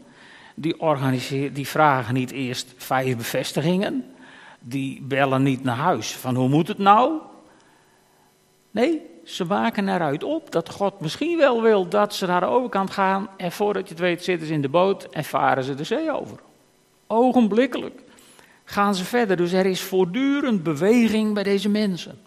die, 0.56 0.80
organiseren, 0.80 1.54
die 1.54 1.68
vragen 1.68 2.13
niet 2.13 2.32
eerst 2.32 2.74
vijf 2.78 3.18
bevestigingen, 3.18 4.06
die 4.60 5.02
bellen 5.02 5.44
niet 5.44 5.63
naar 5.63 5.78
huis 5.78 6.12
van 6.12 6.36
hoe 6.36 6.50
moet 6.50 6.68
het 6.68 6.78
nou? 6.78 7.20
Nee, 8.72 9.12
ze 9.24 9.46
maken 9.46 9.89
eruit 9.89 10.24
op 10.24 10.51
dat 10.51 10.70
God 10.70 11.00
misschien 11.00 11.38
wel 11.38 11.62
wil 11.62 11.88
dat 11.88 12.15
ze 12.15 12.25
naar 12.25 12.39
de 12.39 12.46
overkant 12.46 12.92
gaan 12.92 13.30
en 13.38 13.51
voordat 13.51 13.84
je 13.84 13.94
het 13.94 14.03
weet 14.03 14.24
zitten 14.24 14.48
ze 14.48 14.53
in 14.53 14.62
de 14.62 14.70
boot 14.70 15.03
en 15.03 15.24
varen 15.24 15.63
ze 15.63 15.75
de 15.75 15.84
zee 15.84 16.12
over. 16.12 16.38
Ogenblikkelijk 17.08 18.01
gaan 18.63 18.96
ze 18.96 19.06
verder, 19.06 19.38
dus 19.38 19.51
er 19.51 19.65
is 19.65 19.82
voortdurend 19.82 20.63
beweging 20.63 21.34
bij 21.34 21.44
deze 21.44 21.70
mensen. 21.70 22.22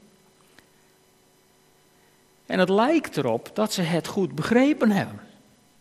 En 2.47 2.59
het 2.59 2.69
lijkt 2.69 3.17
erop 3.17 3.51
dat 3.55 3.73
ze 3.73 3.83
het 3.83 4.07
goed 4.07 4.35
begrepen 4.35 4.91
hebben. 4.91 5.21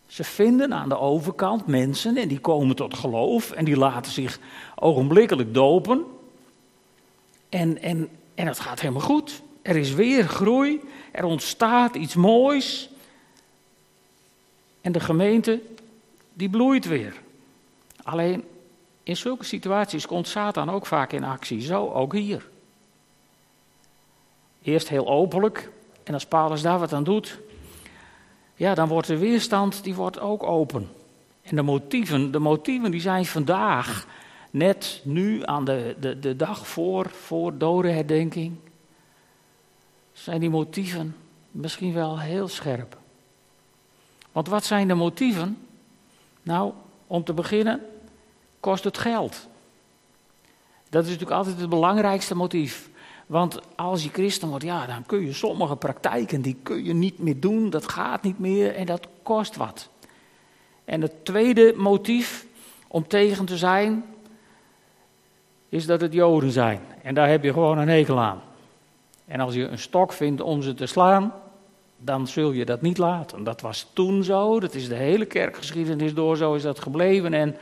Ze 0.07 0.23
vinden 0.23 0.73
aan 0.73 0.89
de 0.89 0.97
overkant 0.97 1.67
mensen 1.67 2.17
en 2.17 2.27
die 2.27 2.39
komen 2.39 2.75
tot 2.75 2.93
geloof 2.93 3.51
en 3.51 3.65
die 3.65 3.77
laten 3.77 4.11
zich 4.11 4.39
ogenblikkelijk 4.75 5.53
dopen. 5.53 6.05
En, 7.49 7.81
en, 7.81 8.09
en 8.35 8.47
het 8.47 8.59
gaat 8.59 8.79
helemaal 8.79 9.01
goed. 9.01 9.41
Er 9.65 9.75
is 9.75 9.93
weer 9.93 10.27
groei, 10.27 10.81
er 11.11 11.23
ontstaat 11.23 11.95
iets 11.95 12.15
moois. 12.15 12.89
En 14.81 14.91
de 14.91 14.99
gemeente, 14.99 15.61
die 16.33 16.49
bloeit 16.49 16.85
weer. 16.85 17.13
Alleen 18.03 18.43
in 19.03 19.17
zulke 19.17 19.45
situaties 19.45 20.05
komt 20.05 20.27
Satan 20.27 20.69
ook 20.69 20.85
vaak 20.85 21.11
in 21.11 21.23
actie, 21.23 21.61
zo 21.61 21.89
ook 21.89 22.13
hier. 22.13 22.47
Eerst 24.61 24.89
heel 24.89 25.07
openlijk, 25.07 25.71
en 26.03 26.13
als 26.13 26.25
Paulus 26.25 26.61
daar 26.61 26.79
wat 26.79 26.93
aan 26.93 27.03
doet, 27.03 27.39
ja, 28.55 28.73
dan 28.73 28.87
wordt 28.87 29.07
de 29.07 29.17
weerstand 29.17 29.83
die 29.83 29.95
wordt 29.95 30.19
ook 30.19 30.43
open. 30.43 30.89
En 31.41 31.55
de 31.55 31.61
motieven, 31.61 32.31
de 32.31 32.39
motieven 32.39 32.91
die 32.91 33.01
zijn 33.01 33.25
vandaag, 33.25 34.07
net 34.51 35.01
nu 35.03 35.45
aan 35.45 35.65
de, 35.65 35.95
de, 35.99 36.19
de 36.19 36.35
dag 36.35 36.67
voor, 36.67 37.09
voor 37.09 37.57
dodenherdenking, 37.57 38.57
zijn 40.15 40.39
die 40.39 40.49
motieven 40.49 41.15
misschien 41.51 41.93
wel 41.93 42.19
heel 42.19 42.47
scherp. 42.47 42.97
Want 44.31 44.47
wat 44.47 44.65
zijn 44.65 44.87
de 44.87 44.93
motieven? 44.93 45.57
Nou, 46.41 46.71
om 47.07 47.23
te 47.23 47.33
beginnen, 47.33 47.81
kost 48.59 48.83
het 48.83 48.97
geld. 48.97 49.47
Dat 50.89 51.03
is 51.03 51.09
natuurlijk 51.09 51.37
altijd 51.37 51.59
het 51.59 51.69
belangrijkste 51.69 52.35
motief. 52.35 52.89
Want 53.25 53.59
als 53.75 54.03
je 54.03 54.09
christen 54.09 54.47
wordt, 54.47 54.63
ja, 54.63 54.85
dan 54.85 55.05
kun 55.05 55.25
je 55.25 55.33
sommige 55.33 55.75
praktijken, 55.75 56.41
die 56.41 56.57
kun 56.63 56.83
je 56.83 56.93
niet 56.93 57.19
meer 57.19 57.39
doen, 57.39 57.69
dat 57.69 57.91
gaat 57.91 58.23
niet 58.23 58.39
meer 58.39 58.75
en 58.75 58.85
dat 58.85 59.07
kost 59.23 59.55
wat. 59.55 59.89
En 60.85 61.01
het 61.01 61.25
tweede 61.25 61.73
motief 61.77 62.45
om 62.87 63.07
tegen 63.07 63.45
te 63.45 63.57
zijn, 63.57 64.05
is 65.69 65.85
dat 65.85 66.01
het 66.01 66.13
Joden 66.13 66.51
zijn. 66.51 66.81
En 67.01 67.13
daar 67.13 67.29
heb 67.29 67.43
je 67.43 67.53
gewoon 67.53 67.77
een 67.77 67.89
hekel 67.89 68.19
aan. 68.19 68.41
En 69.25 69.39
als 69.39 69.53
je 69.53 69.67
een 69.67 69.79
stok 69.79 70.13
vindt 70.13 70.41
om 70.41 70.61
ze 70.61 70.73
te 70.73 70.85
slaan, 70.85 71.33
dan 71.97 72.27
zul 72.27 72.51
je 72.51 72.65
dat 72.65 72.81
niet 72.81 72.97
laten. 72.97 73.43
Dat 73.43 73.61
was 73.61 73.87
toen 73.93 74.23
zo, 74.23 74.59
dat 74.59 74.73
is 74.73 74.87
de 74.87 74.95
hele 74.95 75.25
kerkgeschiedenis 75.25 76.13
door, 76.13 76.37
zo 76.37 76.53
is 76.53 76.61
dat 76.61 76.79
gebleven. 76.79 77.33
En, 77.33 77.55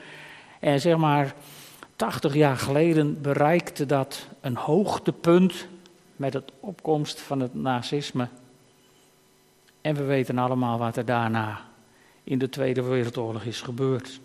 en 0.60 0.82
zeg 0.82 0.98
maar, 0.98 1.36
80 1.96 2.34
jaar 2.34 2.58
geleden 2.58 3.22
bereikte 3.22 3.86
dat 3.86 4.28
een 4.42 4.56
hoogtepunt 4.56 5.68
met 6.16 6.34
het 6.34 6.52
opkomst 6.60 7.20
van 7.20 7.40
het 7.40 7.54
nazisme. 7.54 8.28
En 9.82 9.96
we 9.96 10.04
weten 10.04 10.38
allemaal 10.38 10.78
wat 10.78 10.98
er 10.98 11.06
daarna 11.06 11.62
in 12.24 12.38
de 12.38 12.50
Tweede 12.50 12.84
Wereldoorlog 12.84 13.44
is 13.44 13.62
gebeurd. 13.62 14.20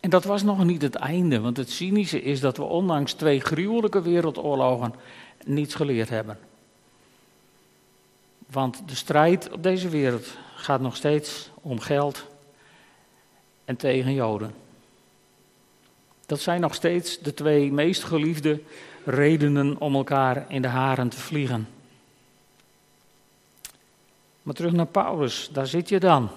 En 0.00 0.10
dat 0.10 0.24
was 0.24 0.42
nog 0.42 0.64
niet 0.64 0.82
het 0.82 0.94
einde, 0.94 1.40
want 1.40 1.56
het 1.56 1.70
cynische 1.70 2.22
is 2.22 2.40
dat 2.40 2.56
we 2.56 2.62
ondanks 2.62 3.12
twee 3.12 3.40
gruwelijke 3.40 4.02
wereldoorlogen 4.02 4.94
niets 5.44 5.74
geleerd 5.74 6.08
hebben. 6.08 6.38
Want 8.46 8.88
de 8.88 8.94
strijd 8.94 9.50
op 9.50 9.62
deze 9.62 9.88
wereld 9.88 10.26
gaat 10.56 10.80
nog 10.80 10.96
steeds 10.96 11.50
om 11.54 11.80
geld 11.80 12.26
en 13.64 13.76
tegen 13.76 14.14
Joden. 14.14 14.54
Dat 16.26 16.40
zijn 16.40 16.60
nog 16.60 16.74
steeds 16.74 17.18
de 17.20 17.34
twee 17.34 17.72
meest 17.72 18.04
geliefde 18.04 18.60
redenen 19.04 19.80
om 19.80 19.94
elkaar 19.94 20.44
in 20.48 20.62
de 20.62 20.68
haren 20.68 21.08
te 21.08 21.20
vliegen. 21.20 21.68
Maar 24.42 24.54
terug 24.54 24.72
naar 24.72 24.86
Paulus, 24.86 25.48
daar 25.52 25.66
zit 25.66 25.88
je 25.88 26.00
dan. 26.00 26.30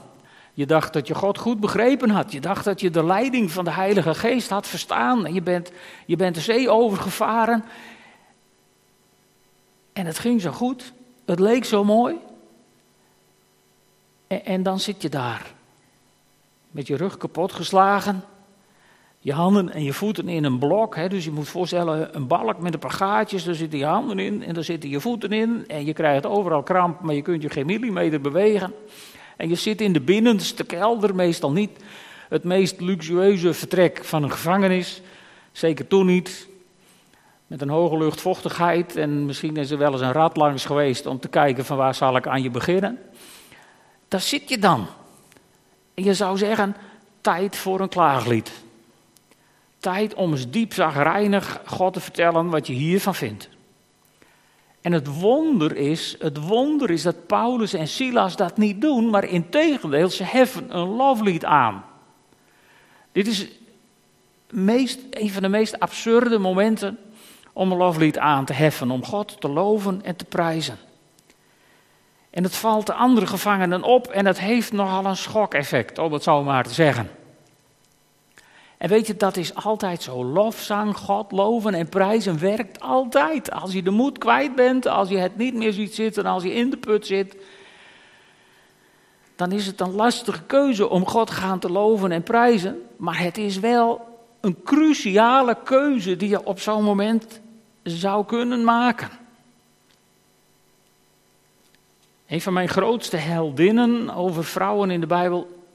Je 0.53 0.65
dacht 0.65 0.93
dat 0.93 1.07
je 1.07 1.15
God 1.15 1.37
goed 1.37 1.59
begrepen 1.59 2.09
had. 2.09 2.31
Je 2.31 2.41
dacht 2.41 2.65
dat 2.65 2.81
je 2.81 2.89
de 2.89 3.03
leiding 3.03 3.51
van 3.51 3.65
de 3.65 3.71
Heilige 3.71 4.13
Geest 4.13 4.49
had 4.49 4.67
verstaan. 4.67 5.25
En 5.25 5.33
je 5.33 5.41
bent, 5.41 5.71
je 6.05 6.15
bent 6.15 6.35
de 6.35 6.41
zee 6.41 6.69
overgevaren. 6.69 7.63
En 9.97 10.05
het 10.05 10.19
ging 10.19 10.41
zo 10.41 10.51
goed. 10.51 10.93
Het 11.25 11.39
leek 11.39 11.65
zo 11.65 11.83
mooi. 11.83 12.15
En, 14.27 14.45
en 14.45 14.63
dan 14.63 14.79
zit 14.79 15.01
je 15.01 15.09
daar. 15.09 15.53
Met 16.71 16.87
je 16.87 16.95
rug 16.95 17.17
kapot 17.17 17.51
geslagen 17.51 18.23
je 19.19 19.33
handen 19.33 19.73
en 19.73 19.83
je 19.83 19.93
voeten 19.93 20.29
in 20.29 20.43
een 20.43 20.59
blok. 20.59 20.95
Hè, 20.95 21.09
dus 21.09 21.25
je 21.25 21.31
moet 21.31 21.47
voorstellen, 21.47 22.15
een 22.15 22.27
balk 22.27 22.59
met 22.59 22.73
een 22.73 22.79
paar 22.79 22.91
gaatjes, 22.91 23.43
daar 23.43 23.55
zitten 23.55 23.79
je 23.79 23.85
handen 23.85 24.19
in 24.19 24.43
en 24.43 24.53
daar 24.53 24.63
zitten 24.63 24.89
je 24.89 24.99
voeten 24.99 25.31
in. 25.31 25.63
En 25.67 25.85
je 25.85 25.93
krijgt 25.93 26.25
overal 26.25 26.63
kramp, 26.63 27.01
maar 27.01 27.15
je 27.15 27.21
kunt 27.21 27.41
je 27.41 27.49
geen 27.49 27.65
millimeter 27.65 28.21
bewegen. 28.21 28.73
En 29.37 29.49
je 29.49 29.55
zit 29.55 29.81
in 29.81 29.93
de 29.93 30.01
binnenste 30.01 30.63
kelder, 30.63 31.15
meestal 31.15 31.51
niet 31.51 31.71
het 32.29 32.43
meest 32.43 32.81
luxueuze 32.81 33.53
vertrek 33.53 34.05
van 34.05 34.23
een 34.23 34.31
gevangenis. 34.31 35.01
Zeker 35.51 35.87
toen 35.87 36.05
niet. 36.05 36.47
Met 37.47 37.61
een 37.61 37.69
hoge 37.69 37.97
luchtvochtigheid 37.97 38.95
en 38.95 39.25
misschien 39.25 39.57
is 39.57 39.71
er 39.71 39.77
wel 39.77 39.91
eens 39.91 40.01
een 40.01 40.11
rat 40.11 40.37
langs 40.37 40.65
geweest 40.65 41.05
om 41.05 41.19
te 41.19 41.27
kijken 41.27 41.65
van 41.65 41.77
waar 41.77 41.95
zal 41.95 42.15
ik 42.15 42.27
aan 42.27 42.41
je 42.41 42.49
beginnen. 42.49 42.99
Daar 44.07 44.21
zit 44.21 44.49
je 44.49 44.57
dan. 44.57 44.87
En 45.93 46.03
je 46.03 46.13
zou 46.13 46.37
zeggen, 46.37 46.75
tijd 47.21 47.55
voor 47.55 47.79
een 47.79 47.89
klaaglied 47.89 48.65
tijd 49.79 50.13
om 50.13 50.31
eens 50.31 50.49
diep 50.49 50.73
God 51.65 51.93
te 51.93 51.99
vertellen 51.99 52.49
wat 52.49 52.67
je 52.67 52.73
hiervan 52.73 53.15
vindt. 53.15 53.49
En 54.81 54.91
het 54.91 55.19
wonder 55.19 55.75
is, 55.75 56.15
het 56.19 56.37
wonder 56.37 56.89
is 56.89 57.01
dat 57.01 57.27
Paulus 57.27 57.73
en 57.73 57.87
Silas 57.87 58.35
dat 58.35 58.57
niet 58.57 58.81
doen, 58.81 59.09
maar 59.09 59.23
integendeel, 59.23 60.09
ze 60.09 60.23
heffen 60.23 60.77
een 60.77 60.87
loflied 60.87 61.45
aan. 61.45 61.85
Dit 63.11 63.27
is 63.27 63.47
meest, 64.49 64.99
een 65.09 65.31
van 65.31 65.41
de 65.41 65.47
meest 65.47 65.79
absurde 65.79 66.37
momenten 66.37 66.97
om 67.57 67.71
een 67.71 67.77
loflied 67.77 68.17
aan 68.17 68.45
te 68.45 68.53
heffen, 68.53 68.91
om 68.91 69.05
God 69.05 69.41
te 69.41 69.49
loven 69.49 70.01
en 70.03 70.15
te 70.15 70.25
prijzen. 70.25 70.77
En 72.29 72.43
het 72.43 72.55
valt 72.55 72.85
de 72.85 72.93
andere 72.93 73.27
gevangenen 73.27 73.83
op 73.83 74.07
en 74.07 74.25
het 74.25 74.39
heeft 74.39 74.71
nogal 74.71 75.05
een 75.05 75.17
schokeffect, 75.17 75.97
om 75.97 76.13
het 76.13 76.23
zo 76.23 76.43
maar 76.43 76.63
te 76.63 76.73
zeggen. 76.73 77.09
En 78.77 78.89
weet 78.89 79.07
je, 79.07 79.15
dat 79.15 79.37
is 79.37 79.55
altijd 79.55 80.03
zo. 80.03 80.25
Lofzang, 80.25 80.97
God 80.97 81.31
loven 81.31 81.73
en 81.73 81.89
prijzen 81.89 82.39
werkt 82.39 82.79
altijd. 82.79 83.51
Als 83.51 83.73
je 83.73 83.83
de 83.83 83.89
moed 83.89 84.17
kwijt 84.17 84.55
bent, 84.55 84.87
als 84.87 85.09
je 85.09 85.17
het 85.17 85.37
niet 85.37 85.53
meer 85.53 85.73
ziet 85.73 85.95
zitten, 85.95 86.25
als 86.25 86.43
je 86.43 86.53
in 86.53 86.69
de 86.69 86.77
put 86.77 87.05
zit, 87.05 87.35
dan 89.35 89.51
is 89.51 89.65
het 89.65 89.81
een 89.81 89.95
lastige 89.95 90.43
keuze 90.43 90.89
om 90.89 91.07
God 91.07 91.31
gaan 91.31 91.59
te 91.59 91.71
loven 91.71 92.11
en 92.11 92.23
prijzen. 92.23 92.81
Maar 92.97 93.19
het 93.19 93.37
is 93.37 93.59
wel 93.59 94.01
een 94.41 94.63
cruciale 94.63 95.57
keuze 95.63 96.17
die 96.17 96.29
je 96.29 96.45
op 96.45 96.59
zo'n 96.59 96.83
moment 96.83 97.41
zou 97.89 98.25
kunnen 98.25 98.63
maken. 98.63 99.09
Een 102.27 102.41
van 102.41 102.53
mijn 102.53 102.69
grootste 102.69 103.17
heldinnen 103.17 104.09
over 104.09 104.43
vrouwen 104.43 104.91
in 104.91 104.99
de 104.99 105.07
Bijbel 105.07 105.65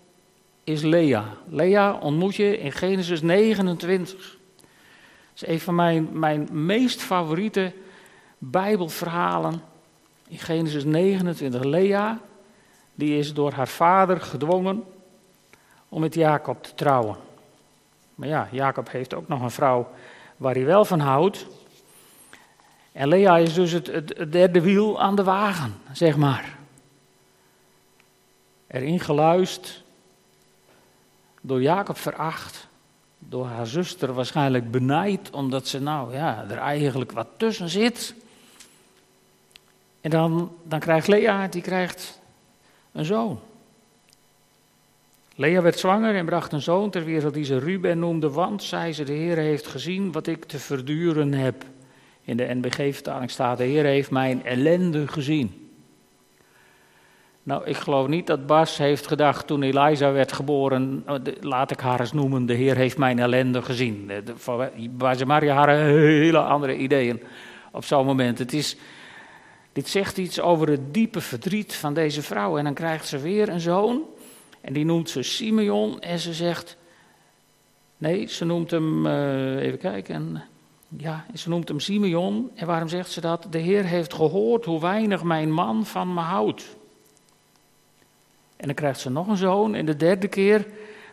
is 0.64 0.83
Lea. 0.83 1.25
Lea 1.49 1.92
ontmoet 1.92 2.37
je 2.37 2.59
in 2.59 2.73
Genesis 2.73 3.23
29. 3.23 4.37
Dat 5.33 5.42
is 5.42 5.47
een 5.47 5.61
van 5.61 5.75
mijn, 5.75 6.19
mijn 6.19 6.49
meest 6.52 7.00
favoriete 7.02 7.73
Bijbelverhalen. 8.38 9.62
In 10.28 10.38
Genesis 10.38 10.85
29. 10.85 11.62
Lea, 11.62 12.19
die 12.95 13.19
is 13.19 13.35
door 13.35 13.52
haar 13.52 13.69
vader 13.69 14.21
gedwongen 14.21 14.85
om 15.88 16.00
met 16.00 16.14
Jacob 16.14 16.62
te 16.62 16.75
trouwen. 16.75 17.16
Maar 18.14 18.28
ja, 18.28 18.49
Jacob 18.50 18.90
heeft 18.90 19.14
ook 19.14 19.28
nog 19.28 19.42
een 19.42 19.50
vrouw 19.50 19.90
waar 20.37 20.54
hij 20.54 20.64
wel 20.64 20.85
van 20.85 21.00
houdt. 21.00 21.47
En 22.93 23.09
Lea 23.09 23.37
is 23.37 23.55
dus 23.55 23.73
het, 23.73 23.87
het, 23.87 24.33
derde 24.33 24.61
wiel 24.61 25.01
aan 25.01 25.17
de 25.17 25.25
wagen, 25.25 25.75
zeg 25.93 26.17
maar. 26.17 26.59
Erin 28.67 29.01
geluist, 29.01 29.83
door 31.41 31.63
Jacob 31.63 31.97
veracht, 31.97 32.69
door 33.19 33.47
haar 33.47 33.67
zuster 33.67 34.13
waarschijnlijk 34.13 34.71
benijd, 34.71 35.31
omdat 35.31 35.67
ze 35.67 35.81
nou 35.81 36.15
ja, 36.15 36.45
er 36.49 36.59
eigenlijk 36.59 37.13
wat 37.13 37.29
tussen 37.37 37.69
zit. 37.69 38.15
En 40.01 40.11
dan, 40.11 40.57
dan 40.63 40.81
krijgt 40.81 41.07
Lea, 41.07 41.49
die 41.49 41.63
krijgt 41.63 42.21
een 42.93 43.05
zoon. 43.05 43.41
Lea 45.35 45.63
werd 45.63 45.79
zwanger 45.79 46.15
en 46.15 46.27
bracht 46.27 46.53
een 46.53 46.63
zoon 46.63 46.91
ter 46.91 47.05
wereld 47.05 47.35
die 47.35 47.45
ze 47.45 47.59
Ruben 47.59 47.99
noemde, 47.99 48.31
want, 48.31 48.63
zei 48.63 48.93
ze, 48.93 49.05
de 49.05 49.13
Heer 49.13 49.37
heeft 49.37 49.67
gezien 49.67 50.13
wat 50.13 50.27
ik 50.27 50.45
te 50.45 50.59
verduren 50.59 51.33
heb. 51.33 51.65
In 52.25 52.37
de 52.37 52.55
NBG-vertaling 52.55 53.31
staat, 53.31 53.59
de 53.59 53.64
Heer 53.64 53.85
heeft 53.85 54.11
mijn 54.11 54.45
ellende 54.45 55.09
gezien. 55.09 55.71
Nou, 57.43 57.64
ik 57.64 57.76
geloof 57.76 58.07
niet 58.07 58.26
dat 58.26 58.47
Bas 58.47 58.79
heeft 58.79 59.07
gedacht 59.07 59.47
toen 59.47 59.62
Eliza 59.62 60.12
werd 60.12 60.33
geboren, 60.33 61.05
oh, 61.07 61.14
laat 61.41 61.71
ik 61.71 61.81
haar 61.81 62.00
eens 62.00 62.12
noemen, 62.12 62.47
de 62.47 62.55
Heer 62.55 62.76
heeft 62.76 62.99
mijn 62.99 63.19
ellende 63.19 63.62
gezien. 63.62 64.11
Bas 64.91 65.21
en 65.21 65.26
Maria 65.26 65.55
hadden 65.55 65.76
hele 65.76 66.38
andere 66.38 66.76
ideeën 66.76 67.23
op 67.73 67.85
zo'n 67.85 68.07
moment. 68.07 68.38
Het 68.38 68.52
is, 68.52 68.76
dit 69.73 69.88
zegt 69.88 70.19
iets 70.19 70.41
over 70.41 70.69
het 70.69 70.95
diepe 70.95 71.21
verdriet 71.21 71.75
van 71.75 71.95
deze 71.95 72.23
vrouw. 72.23 72.59
En 72.59 72.64
dan 72.64 72.75
krijgt 72.75 73.07
ze 73.07 73.19
weer 73.19 73.49
een 73.49 73.61
zoon. 73.61 74.02
En 74.61 74.73
die 74.73 74.85
noemt 74.85 75.11
ze 75.11 75.23
Simeon. 75.23 76.00
En 76.00 76.19
ze 76.19 76.33
zegt. 76.33 76.76
Nee, 77.99 78.26
ze 78.26 78.45
noemt 78.45 78.71
hem. 78.71 79.07
Uh, 79.07 79.57
even 79.57 79.79
kijken. 79.79 80.43
Ja, 80.97 81.27
ze 81.35 81.49
noemt 81.49 81.69
hem 81.69 81.81
Simeon. 81.81 82.51
En 82.55 82.67
waarom 82.67 82.89
zegt 82.89 83.11
ze 83.11 83.21
dat? 83.21 83.47
De 83.51 83.59
Heer 83.59 83.85
heeft 83.85 84.15
gehoord 84.15 84.65
hoe 84.65 84.81
weinig 84.81 85.23
mijn 85.23 85.53
man 85.53 85.87
van 85.87 86.15
me 86.15 86.21
houdt. 86.21 86.77
En 88.57 88.67
dan 88.67 88.75
krijgt 88.75 89.01
ze 89.01 89.11
nog 89.11 89.29
een 89.29 89.37
zoon. 89.37 89.75
En 89.75 89.87
de 89.87 89.97
derde 89.97 90.29
keer 90.29 90.67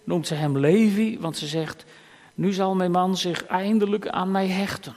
noemt 0.03 0.27
ze 0.27 0.33
hem 0.33 0.57
Levi. 0.57 1.17
Want 1.19 1.37
ze 1.37 1.47
zegt. 1.47 1.85
Nu 2.33 2.53
zal 2.53 2.75
mijn 2.75 2.91
man 2.91 3.17
zich 3.17 3.45
eindelijk 3.45 4.07
aan 4.07 4.31
mij 4.31 4.47
hechten. 4.47 4.95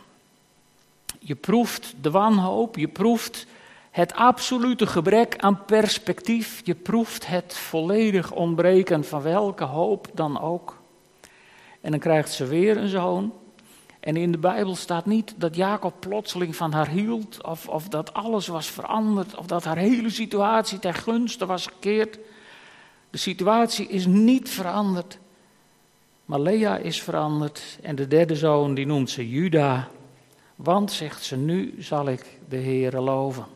Je 1.19 1.35
proeft 1.35 1.95
de 2.01 2.11
wanhoop, 2.11 2.77
je 2.77 2.89
proeft 2.89 3.47
het 3.91 4.15
absolute 4.15 4.87
gebrek 4.87 5.37
aan 5.37 5.65
perspectief, 5.65 6.61
je 6.65 6.75
proeft 6.75 7.27
het 7.27 7.57
volledig 7.57 8.33
ontbreken 8.33 9.05
van 9.05 9.23
welke 9.23 9.65
hoop 9.65 10.09
dan 10.15 10.41
ook. 10.41 10.81
En 11.81 11.91
dan 11.91 12.01
krijgt 12.01 12.33
ze 12.33 12.47
weer 12.47 12.77
een 12.77 12.89
zoon. 12.89 13.33
En 14.03 14.17
in 14.17 14.33
de 14.33 14.39
Bijbel 14.39 14.77
staat 14.77 15.07
niet 15.07 15.35
dat 15.37 15.57
Jacob 15.57 15.95
plotseling 15.99 16.57
van 16.57 16.73
haar 16.73 16.89
hield, 16.89 17.45
of, 17.45 17.69
of 17.69 17.89
dat 17.89 18.15
alles 18.15 18.47
was 18.47 18.67
veranderd, 18.67 19.37
of 19.37 19.47
dat 19.47 19.65
haar 19.65 19.77
hele 19.77 20.11
situatie 20.11 20.79
ten 20.79 20.95
gunste 20.95 21.47
was 21.47 21.67
gekeerd. 21.67 22.19
De 23.11 23.19
situatie 23.19 23.89
is 23.89 24.07
niet 24.07 24.51
veranderd, 24.51 25.19
maar 26.25 26.41
Lea 26.41 26.77
is 26.77 27.03
veranderd. 27.03 27.79
En 27.83 27.95
de 27.95 28.09
derde 28.09 28.37
zoon, 28.37 28.75
die 28.75 28.87
noemt 28.87 29.11
ze 29.11 29.29
Juda. 29.29 29.89
Want, 30.57 30.93
zegt 30.93 31.25
ze, 31.25 31.37
nu 31.37 31.75
zal 31.79 32.09
ik 32.09 32.39
de 32.49 32.57
Heere 32.57 33.01
loven. 33.01 33.47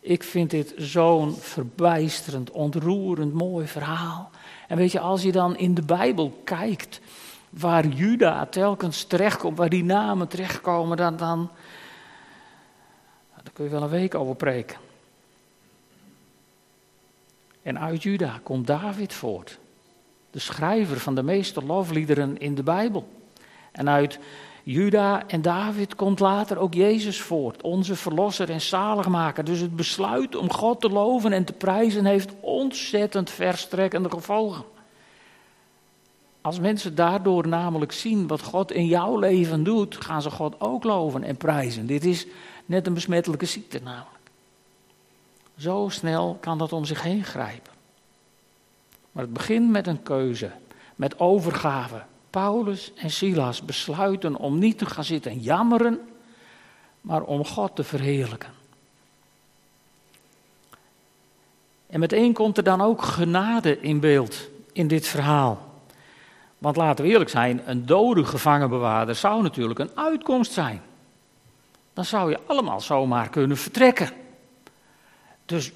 Ik 0.00 0.22
vind 0.22 0.50
dit 0.50 0.74
zo'n 0.76 1.34
verbijsterend, 1.36 2.50
ontroerend 2.50 3.32
mooi 3.32 3.66
verhaal. 3.66 4.30
En 4.68 4.76
weet 4.76 4.92
je, 4.92 5.00
als 5.00 5.22
je 5.22 5.32
dan 5.32 5.56
in 5.56 5.74
de 5.74 5.82
Bijbel 5.82 6.40
kijkt, 6.44 7.00
waar 7.58 7.86
Juda 7.86 8.46
telkens 8.46 9.04
terechtkomt, 9.04 9.58
waar 9.58 9.68
die 9.68 9.84
namen 9.84 10.28
terechtkomen, 10.28 10.96
dan, 10.96 11.16
dan, 11.16 11.50
dan 13.34 13.52
kun 13.52 13.64
je 13.64 13.70
wel 13.70 13.82
een 13.82 13.88
week 13.88 14.14
over 14.14 14.34
preken. 14.34 14.76
En 17.62 17.78
uit 17.78 18.02
Juda 18.02 18.40
komt 18.42 18.66
David 18.66 19.12
voort, 19.12 19.58
de 20.30 20.38
schrijver 20.38 21.00
van 21.00 21.14
de 21.14 21.22
meeste 21.22 21.64
lofliederen 21.64 22.38
in 22.38 22.54
de 22.54 22.62
Bijbel. 22.62 23.08
En 23.72 23.88
uit 23.88 24.18
Juda 24.62 25.26
en 25.26 25.42
David 25.42 25.94
komt 25.94 26.20
later 26.20 26.58
ook 26.58 26.74
Jezus 26.74 27.20
voort, 27.20 27.62
onze 27.62 27.96
verlosser 27.96 28.50
en 28.50 28.60
zaligmaker. 28.60 29.44
Dus 29.44 29.60
het 29.60 29.76
besluit 29.76 30.36
om 30.36 30.52
God 30.52 30.80
te 30.80 30.88
loven 30.88 31.32
en 31.32 31.44
te 31.44 31.52
prijzen 31.52 32.04
heeft 32.04 32.32
ontzettend 32.40 33.30
verstrekkende 33.30 34.10
gevolgen. 34.10 34.64
Als 36.44 36.58
mensen 36.58 36.94
daardoor 36.94 37.48
namelijk 37.48 37.92
zien 37.92 38.26
wat 38.26 38.42
God 38.42 38.72
in 38.72 38.86
jouw 38.86 39.18
leven 39.18 39.64
doet, 39.64 39.96
gaan 40.04 40.22
ze 40.22 40.30
God 40.30 40.60
ook 40.60 40.84
loven 40.84 41.22
en 41.22 41.36
prijzen. 41.36 41.86
Dit 41.86 42.04
is 42.04 42.26
net 42.66 42.86
een 42.86 42.94
besmettelijke 42.94 43.46
ziekte 43.46 43.80
namelijk. 43.82 44.30
Zo 45.56 45.86
snel 45.90 46.36
kan 46.40 46.58
dat 46.58 46.72
om 46.72 46.84
zich 46.84 47.02
heen 47.02 47.24
grijpen. 47.24 47.72
Maar 49.12 49.22
het 49.22 49.32
begint 49.32 49.70
met 49.70 49.86
een 49.86 50.02
keuze, 50.02 50.50
met 50.96 51.18
overgave, 51.18 52.02
Paulus 52.30 52.92
en 52.94 53.10
Silas 53.10 53.62
besluiten 53.62 54.36
om 54.36 54.58
niet 54.58 54.78
te 54.78 54.86
gaan 54.86 55.04
zitten 55.04 55.40
jammeren, 55.40 56.00
maar 57.00 57.22
om 57.22 57.44
God 57.44 57.76
te 57.76 57.84
verheerlijken. 57.84 58.52
En 61.86 62.00
meteen 62.00 62.32
komt 62.32 62.56
er 62.56 62.64
dan 62.64 62.80
ook 62.80 63.02
genade 63.02 63.80
in 63.80 64.00
beeld 64.00 64.48
in 64.72 64.88
dit 64.88 65.06
verhaal. 65.06 65.72
Want 66.64 66.76
laten 66.76 67.04
we 67.04 67.10
eerlijk 67.10 67.30
zijn, 67.30 67.62
een 67.66 67.86
dode 67.86 68.24
gevangenbewaarder 68.24 69.14
zou 69.14 69.42
natuurlijk 69.42 69.78
een 69.78 69.90
uitkomst 69.94 70.52
zijn. 70.52 70.82
Dan 71.92 72.04
zou 72.04 72.30
je 72.30 72.40
allemaal 72.46 72.80
zomaar 72.80 73.28
kunnen 73.28 73.56
vertrekken. 73.56 74.10
Dus 75.46 75.72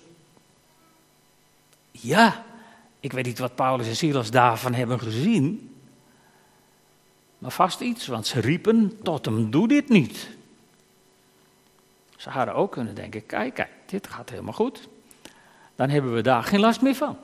ja, 1.90 2.44
ik 3.01 3.12
weet 3.12 3.24
niet 3.24 3.38
wat 3.38 3.55
Paulus 3.55 3.87
en 3.87 3.96
Silas 3.96 4.31
daarvan 4.31 4.74
hebben 4.74 5.01
gezien 5.01 5.74
maar 7.38 7.51
vast 7.51 7.81
iets, 7.81 8.07
want 8.07 8.27
ze 8.27 8.40
riepen 8.40 9.03
tot 9.03 9.24
hem, 9.24 9.51
doe 9.51 9.68
dit 9.68 9.88
niet. 9.88 10.29
Ze 12.16 12.31
hadden 12.31 12.55
ook 12.55 12.72
kunnen 12.72 12.94
denken, 12.94 13.27
kijk, 13.27 13.55
kijk, 13.55 13.70
dit 13.87 14.07
gaat 14.07 14.31
helemaal 14.31 14.53
goed. 14.53 14.88
Dan 15.77 15.88
hebben 15.88 16.14
we 16.14 16.20
daar 16.20 16.42
geen 16.42 16.61
last 16.61 16.83
meer 16.83 16.94
van. 16.94 17.18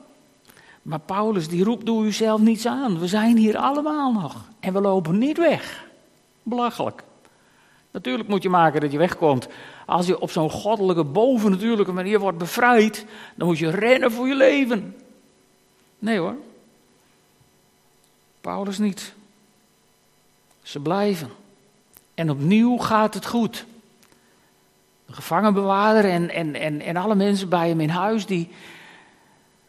Maar 0.85 0.99
Paulus 0.99 1.47
die 1.47 1.63
roept, 1.63 1.85
doe 1.85 2.05
uzelf 2.05 2.41
niets 2.41 2.65
aan. 2.65 2.99
We 2.99 3.07
zijn 3.07 3.37
hier 3.37 3.57
allemaal 3.57 4.11
nog. 4.11 4.49
En 4.59 4.73
we 4.73 4.81
lopen 4.81 5.17
niet 5.17 5.37
weg. 5.37 5.85
Belachelijk. 6.43 7.03
Natuurlijk 7.91 8.29
moet 8.29 8.43
je 8.43 8.49
maken 8.49 8.81
dat 8.81 8.91
je 8.91 8.97
wegkomt. 8.97 9.47
Als 9.85 10.07
je 10.07 10.19
op 10.19 10.31
zo'n 10.31 10.49
goddelijke, 10.49 11.03
bovennatuurlijke 11.03 11.91
manier 11.91 12.19
wordt 12.19 12.37
bevrijd, 12.37 13.05
dan 13.35 13.47
moet 13.47 13.57
je 13.57 13.69
rennen 13.69 14.11
voor 14.11 14.27
je 14.27 14.35
leven. 14.35 14.95
Nee 15.99 16.17
hoor. 16.17 16.35
Paulus 18.41 18.77
niet. 18.77 19.13
Ze 20.61 20.79
blijven. 20.79 21.29
En 22.13 22.29
opnieuw 22.29 22.77
gaat 22.77 23.13
het 23.13 23.25
goed. 23.25 23.65
De 25.05 25.13
gevangenbewaarder 25.13 26.11
en, 26.11 26.29
en, 26.29 26.55
en, 26.55 26.81
en 26.81 26.95
alle 26.95 27.15
mensen 27.15 27.49
bij 27.49 27.69
hem 27.69 27.79
in 27.79 27.89
huis, 27.89 28.25
die, 28.25 28.49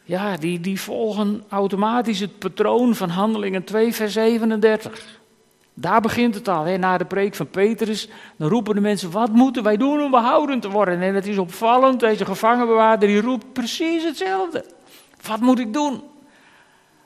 ja, 0.07 0.37
die, 0.37 0.59
die 0.59 0.81
volgen 0.81 1.43
automatisch 1.49 2.19
het 2.19 2.39
patroon 2.39 2.95
van 2.95 3.09
Handelingen 3.09 3.63
2, 3.63 3.93
vers 3.93 4.13
37. 4.13 5.19
Daar 5.73 6.01
begint 6.01 6.35
het 6.35 6.47
al. 6.47 6.63
Hè. 6.63 6.77
Na 6.77 6.97
de 6.97 7.05
preek 7.05 7.35
van 7.35 7.49
Petrus, 7.49 8.09
dan 8.37 8.49
roepen 8.49 8.75
de 8.75 8.81
mensen, 8.81 9.11
wat 9.11 9.31
moeten 9.31 9.63
wij 9.63 9.77
doen 9.77 10.01
om 10.01 10.11
behouden 10.11 10.59
te 10.59 10.69
worden? 10.69 11.01
En 11.01 11.15
het 11.15 11.27
is 11.27 11.37
opvallend, 11.37 11.99
deze 11.99 12.25
gevangenbewaarder 12.25 13.07
die 13.07 13.21
roept 13.21 13.53
precies 13.53 14.03
hetzelfde. 14.03 14.65
Wat 15.27 15.39
moet 15.39 15.59
ik 15.59 15.73
doen? 15.73 16.01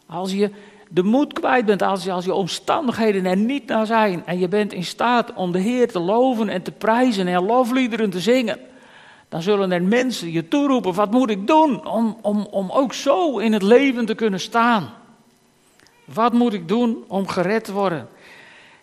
Als 0.06 0.32
je 0.32 0.52
de 0.90 1.04
moed 1.04 1.34
kwijt 1.34 1.66
bent, 1.66 1.82
als 1.82 2.04
je, 2.04 2.12
als 2.12 2.26
je 2.26 2.34
omstandigheden 2.34 3.26
er 3.26 3.38
niet 3.38 3.68
naar 3.68 3.86
zijn 3.86 4.26
en 4.26 4.40
je 4.40 4.48
bent 4.48 4.74
in 4.74 4.84
staat 4.84 5.34
om 5.34 5.52
de 5.52 5.60
Heer 5.60 5.92
te 5.92 6.00
loven 6.00 6.50
en 6.50 6.62
te 6.62 6.72
prijzen 6.72 7.28
en 7.28 7.46
lofliederen 7.46 8.10
te 8.10 8.20
zingen, 8.20 8.60
dan 9.32 9.42
zullen 9.42 9.72
er 9.72 9.84
mensen 9.84 10.32
je 10.32 10.48
toeroepen, 10.48 10.94
wat 10.94 11.12
moet 11.12 11.30
ik 11.30 11.48
doen 11.48 11.86
om, 11.88 12.18
om, 12.22 12.48
om 12.50 12.72
ook 12.72 12.94
zo 12.94 13.38
in 13.38 13.54
het 13.54 13.62
leven 13.62 14.06
te 14.06 14.16
kunnen 14.16 14.40
staan? 14.40 14.94
Wat 16.06 16.34
moet 16.34 16.54
ik 16.54 16.68
doen 16.68 17.04
om 17.08 17.28
gered 17.28 17.64
te 17.64 17.72
worden? 17.72 18.08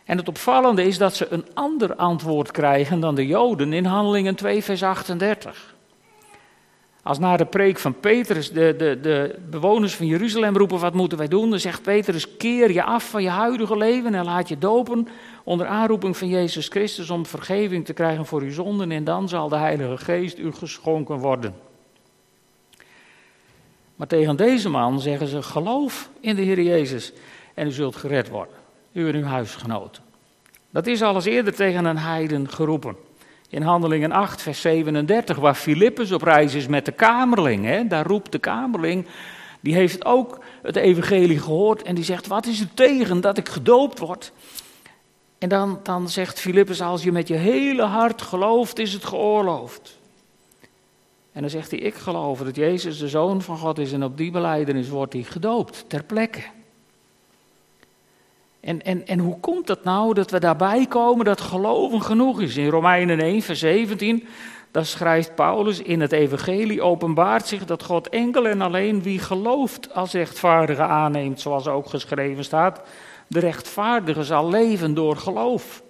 En 0.05 0.17
het 0.17 0.29
opvallende 0.29 0.85
is 0.85 0.99
dat 0.99 1.15
ze 1.15 1.27
een 1.31 1.47
ander 1.55 1.95
antwoord 1.95 2.51
krijgen 2.51 3.01
dan 3.01 3.15
de 3.15 3.27
Joden 3.27 3.73
in 3.73 3.85
Handelingen 3.85 4.35
2, 4.35 4.65
vers 4.65 4.83
38. 4.83 5.75
Als 7.09 7.18
na 7.18 7.37
de 7.37 7.44
preek 7.44 7.79
van 7.79 8.01
Petrus 8.01 8.53
de, 8.53 8.75
de, 8.79 8.99
de 9.03 9.38
bewoners 9.51 9.94
van 9.94 10.07
Jeruzalem 10.07 10.57
roepen: 10.57 10.79
wat 10.79 10.94
moeten 10.94 11.18
wij 11.18 11.29
doen? 11.29 11.51
Dan 11.51 11.59
zegt 11.59 11.83
Petrus: 11.83 12.37
keer 12.37 12.73
je 12.73 12.83
af 12.83 13.11
van 13.11 13.23
je 13.23 13.29
huidige 13.29 13.77
leven 13.77 14.14
en 14.14 14.25
laat 14.25 14.49
je 14.49 14.59
dopen 14.59 15.09
onder 15.44 15.66
aanroeping 15.66 16.16
van 16.16 16.29
Jezus 16.29 16.68
Christus 16.68 17.11
om 17.11 17.27
vergeving 17.27 17.85
te 17.85 17.92
krijgen 17.92 18.27
voor 18.27 18.40
uw 18.40 18.51
zonden 18.51 18.90
en 18.90 19.05
dan 19.05 19.29
zal 19.29 19.49
de 19.49 19.57
Heilige 19.57 19.97
Geest 19.97 20.38
u 20.38 20.53
geschonken 20.53 21.16
worden. 21.16 21.55
Maar 23.97 24.07
tegen 24.07 24.37
deze 24.37 24.68
man 24.68 25.01
zeggen 25.01 25.29
ze: 25.29 25.42
geloof 25.42 26.11
in 26.21 26.37
de 26.37 26.42
Heer 26.42 26.62
Jezus 26.62 27.12
en 27.55 27.66
u 27.66 27.71
zult 27.71 27.97
gered 27.97 28.29
worden. 28.29 28.55
U 28.92 29.09
en 29.09 29.14
uw 29.14 29.25
huisgenoten. 29.25 30.03
Dat 30.71 30.87
is 30.87 31.03
al 31.03 31.14
eens 31.14 31.25
eerder 31.25 31.55
tegen 31.55 31.85
een 31.85 31.99
heiden 31.99 32.49
geroepen. 32.49 33.08
In 33.49 33.63
Handelingen 33.63 34.13
8, 34.13 34.43
vers 34.43 34.61
37, 34.61 35.37
waar 35.37 35.55
Filippus 35.55 36.13
op 36.13 36.23
reis 36.23 36.55
is 36.55 36.67
met 36.67 36.85
de 36.85 36.93
kamerling. 36.93 37.65
Hè, 37.65 37.87
daar 37.87 38.07
roept 38.07 38.33
de 38.33 38.39
kamerling, 38.39 39.07
die 39.61 39.75
heeft 39.75 40.05
ook 40.05 40.41
het 40.63 40.77
evangelie 40.77 41.39
gehoord 41.39 41.83
en 41.83 41.95
die 41.95 42.05
zegt, 42.05 42.27
wat 42.27 42.47
is 42.47 42.61
er 42.61 42.75
tegen 42.75 43.21
dat 43.21 43.39
ik 43.39 43.49
gedoopt 43.49 43.99
word? 43.99 44.33
En 45.39 45.49
dan, 45.49 45.81
dan 45.83 46.09
zegt 46.09 46.41
Filippus, 46.41 46.81
als 46.81 47.03
je 47.03 47.13
met 47.13 47.29
je 47.29 47.35
hele 47.35 47.83
hart 47.83 48.23
gelooft, 48.23 48.79
is 48.79 48.93
het 48.93 49.05
geoorloofd. 49.05 49.99
En 51.33 51.41
dan 51.41 51.51
zegt 51.51 51.71
hij, 51.71 51.81
ik 51.81 51.95
geloof 51.95 52.39
dat 52.39 52.57
Jezus 52.57 52.99
de 52.99 53.09
Zoon 53.09 53.43
van 53.43 53.59
God 53.59 53.79
is 53.79 53.93
en 53.93 54.05
op 54.05 54.17
die 54.17 54.31
beleidenis 54.31 54.89
wordt 54.89 55.13
hij 55.13 55.23
gedoopt, 55.23 55.85
ter 55.89 56.05
plekke. 56.05 56.43
En, 58.61 58.83
en, 58.83 59.07
en 59.07 59.18
hoe 59.18 59.40
komt 59.40 59.68
het 59.68 59.85
nou 59.85 60.14
dat 60.14 60.31
we 60.31 60.40
daarbij 60.40 60.87
komen 60.87 61.25
dat 61.25 61.40
geloven 61.40 62.03
genoeg 62.03 62.40
is? 62.40 62.57
In 62.57 62.68
Romeinen 62.68 63.21
1, 63.21 63.42
vers 63.42 63.59
17, 63.59 64.27
daar 64.71 64.87
schrijft 64.87 65.35
Paulus, 65.35 65.83
in 65.83 66.01
het 66.01 66.12
evangelie 66.12 66.83
openbaart 66.83 67.47
zich 67.47 67.64
dat 67.64 67.83
God 67.83 68.09
enkel 68.09 68.47
en 68.47 68.61
alleen 68.61 69.03
wie 69.03 69.18
gelooft 69.18 69.94
als 69.94 70.12
rechtvaardige 70.12 70.83
aanneemt, 70.83 71.40
zoals 71.40 71.66
ook 71.66 71.88
geschreven 71.88 72.44
staat. 72.44 72.81
De 73.27 73.38
rechtvaardige 73.38 74.25
zal 74.25 74.49
leven 74.49 74.94
door 74.94 75.16
geloof. 75.16 75.83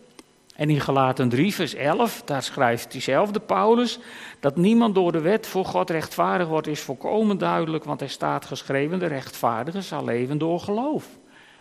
En 0.56 0.70
in 0.70 0.80
Galaten 0.80 1.28
3, 1.28 1.54
vers 1.54 1.74
11, 1.74 2.22
daar 2.24 2.42
schrijft 2.42 2.92
diezelfde 2.92 3.40
Paulus 3.40 3.98
dat 4.40 4.56
niemand 4.56 4.94
door 4.94 5.12
de 5.12 5.20
wet 5.20 5.46
voor 5.46 5.64
God 5.64 5.90
rechtvaardig 5.90 6.48
wordt, 6.48 6.66
is 6.66 6.80
volkomen 6.80 7.38
duidelijk, 7.38 7.84
want 7.84 8.00
er 8.00 8.10
staat 8.10 8.44
geschreven: 8.44 8.98
de 8.98 9.06
rechtvaardige 9.06 9.82
zal 9.82 10.04
leven 10.04 10.38
door 10.38 10.60
geloof. 10.60 11.06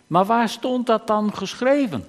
Maar 0.08 0.24
waar 0.24 0.48
stond 0.48 0.86
dat 0.86 1.06
dan 1.06 1.34
geschreven? 1.34 2.04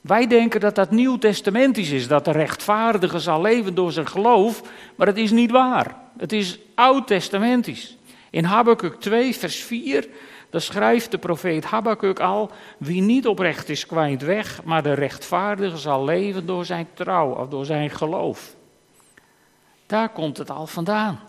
Wij 0.00 0.26
denken 0.26 0.60
dat 0.60 0.74
dat 0.74 0.90
nieuw-testamentisch 0.90 1.90
is, 1.90 2.08
dat 2.08 2.24
de 2.24 2.32
rechtvaardige 2.32 3.18
zal 3.18 3.40
leven 3.40 3.74
door 3.74 3.92
zijn 3.92 4.06
geloof, 4.06 4.62
maar 4.96 5.06
het 5.06 5.16
is 5.16 5.30
niet 5.30 5.50
waar. 5.50 5.96
Het 6.16 6.32
is 6.32 6.58
oud-testamentisch. 6.74 7.96
In 8.30 8.44
Habakkuk 8.44 9.00
2, 9.00 9.36
vers 9.36 9.56
4, 9.56 10.08
daar 10.50 10.60
schrijft 10.60 11.10
de 11.10 11.18
profeet 11.18 11.64
Habakkuk 11.64 12.20
al, 12.20 12.50
wie 12.78 13.02
niet 13.02 13.26
oprecht 13.26 13.68
is 13.68 13.86
kwijt 13.86 14.22
weg, 14.22 14.64
maar 14.64 14.82
de 14.82 14.92
rechtvaardige 14.92 15.76
zal 15.76 16.04
leven 16.04 16.46
door 16.46 16.64
zijn 16.64 16.86
trouw 16.94 17.34
of 17.34 17.48
door 17.48 17.64
zijn 17.64 17.90
geloof. 17.90 18.54
Daar 19.86 20.08
komt 20.08 20.38
het 20.38 20.50
al 20.50 20.66
vandaan. 20.66 21.20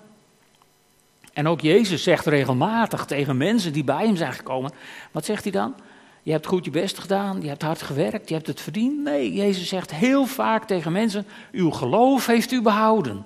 En 1.36 1.48
ook 1.48 1.62
Jezus 1.62 2.04
zegt 2.04 2.26
regelmatig 2.26 3.06
tegen 3.06 3.38
mensen 3.38 3.74
die 3.74 3.84
bij 3.84 4.06
hem 4.06 4.16
zijn 4.16 4.34
gekomen, 4.34 4.72
wat 5.12 5.26
zegt 5.26 5.44
hij 5.44 5.52
dan? 5.52 5.76
Je 6.24 6.32
hebt 6.32 6.46
goed 6.46 6.66
je 6.66 6.72
best 6.72 6.98
gedaan, 6.98 7.42
je 7.42 7.48
hebt 7.48 7.62
hard 7.62 7.82
gewerkt, 7.82 8.30
je 8.30 8.36
hebt 8.36 8.48
het 8.48 8.62
verdiend. 8.62 9.04
Nee, 9.04 9.34
Jezus 9.34 9.68
zegt 9.68 9.92
heel 9.92 10.26
vaak 10.26 10.68
tegen 10.68 10.92
mensen, 10.92 11.26
uw 11.52 11.70
geloof 11.70 12.26
heeft 12.26 12.52
u 12.52 12.62
behouden. 12.62 13.26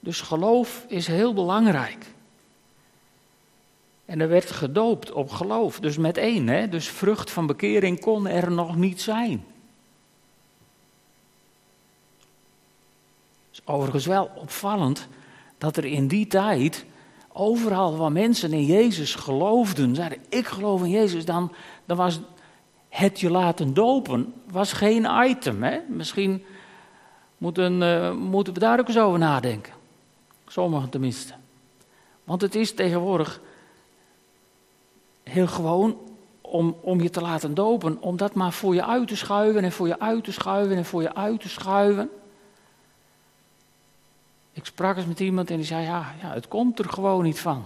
Dus 0.00 0.20
geloof 0.20 0.84
is 0.88 1.06
heel 1.06 1.34
belangrijk. 1.34 2.06
En 4.04 4.20
er 4.20 4.28
werd 4.28 4.50
gedoopt 4.50 5.12
op 5.12 5.30
geloof, 5.30 5.80
dus 5.80 5.96
met 5.96 6.16
één. 6.16 6.48
Hè? 6.48 6.68
Dus 6.68 6.88
vrucht 6.88 7.30
van 7.30 7.46
bekering 7.46 8.00
kon 8.00 8.26
er 8.28 8.50
nog 8.50 8.76
niet 8.76 9.02
zijn. 9.02 9.44
is 13.52 13.60
overigens 13.64 14.06
wel 14.06 14.30
opvallend 14.34 15.08
dat 15.64 15.76
er 15.76 15.84
in 15.84 16.08
die 16.08 16.26
tijd 16.26 16.84
overal 17.32 17.96
waar 17.96 18.12
mensen 18.12 18.52
in 18.52 18.64
Jezus 18.64 19.14
geloofden, 19.14 19.94
zeiden 19.94 20.18
ik 20.28 20.46
geloof 20.46 20.82
in 20.82 20.90
Jezus, 20.90 21.24
dan, 21.24 21.52
dan 21.84 21.96
was 21.96 22.20
het 22.88 23.20
je 23.20 23.30
laten 23.30 23.74
dopen 23.74 24.32
was 24.50 24.72
geen 24.72 25.06
item. 25.24 25.62
Hè? 25.62 25.78
Misschien 25.88 26.44
moeten, 27.38 27.80
uh, 27.82 28.12
moeten 28.12 28.54
we 28.54 28.60
daar 28.60 28.80
ook 28.80 28.88
eens 28.88 28.98
over 28.98 29.18
nadenken. 29.18 29.72
Sommigen 30.46 30.88
tenminste. 30.88 31.32
Want 32.24 32.40
het 32.40 32.54
is 32.54 32.74
tegenwoordig 32.74 33.40
heel 35.22 35.46
gewoon 35.46 35.98
om, 36.40 36.76
om 36.80 37.00
je 37.00 37.10
te 37.10 37.20
laten 37.20 37.54
dopen, 37.54 38.02
om 38.02 38.16
dat 38.16 38.34
maar 38.34 38.52
voor 38.52 38.74
je 38.74 38.84
uit 38.84 39.08
te 39.08 39.16
schuiven 39.16 39.64
en 39.64 39.72
voor 39.72 39.86
je 39.86 40.00
uit 40.00 40.24
te 40.24 40.32
schuiven 40.32 40.76
en 40.76 40.84
voor 40.84 41.02
je 41.02 41.14
uit 41.14 41.40
te 41.40 41.48
schuiven. 41.48 42.10
Ik 44.54 44.64
sprak 44.64 44.96
eens 44.96 45.06
met 45.06 45.20
iemand 45.20 45.50
en 45.50 45.56
die 45.56 45.64
zei, 45.64 45.84
ja, 45.84 46.14
ja 46.22 46.32
het 46.32 46.48
komt 46.48 46.78
er 46.78 46.88
gewoon 46.88 47.22
niet 47.22 47.40
van. 47.40 47.64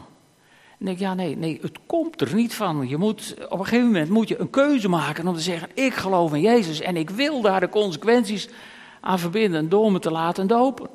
En 0.79 0.89
ik, 0.89 0.99
ja, 0.99 1.15
nee, 1.15 1.37
nee, 1.37 1.59
het 1.63 1.79
komt 1.87 2.21
er 2.21 2.35
niet 2.35 2.55
van. 2.55 2.89
Je 2.89 2.97
moet, 2.97 3.35
op 3.49 3.59
een 3.59 3.65
gegeven 3.65 3.87
moment 3.87 4.11
moet 4.11 4.29
je 4.29 4.39
een 4.39 4.51
keuze 4.51 4.89
maken 4.89 5.29
om 5.29 5.35
te 5.35 5.41
zeggen, 5.41 5.69
ik 5.75 5.95
geloof 5.95 6.35
in 6.35 6.41
Jezus 6.41 6.81
en 6.81 6.97
ik 6.97 7.11
wil 7.11 7.41
daar 7.41 7.61
de 7.61 7.69
consequenties 7.69 8.49
aan 9.01 9.19
verbinden 9.19 9.69
door 9.69 9.93
me 9.93 9.99
te 9.99 10.11
laten 10.11 10.47
dopen. 10.47 10.89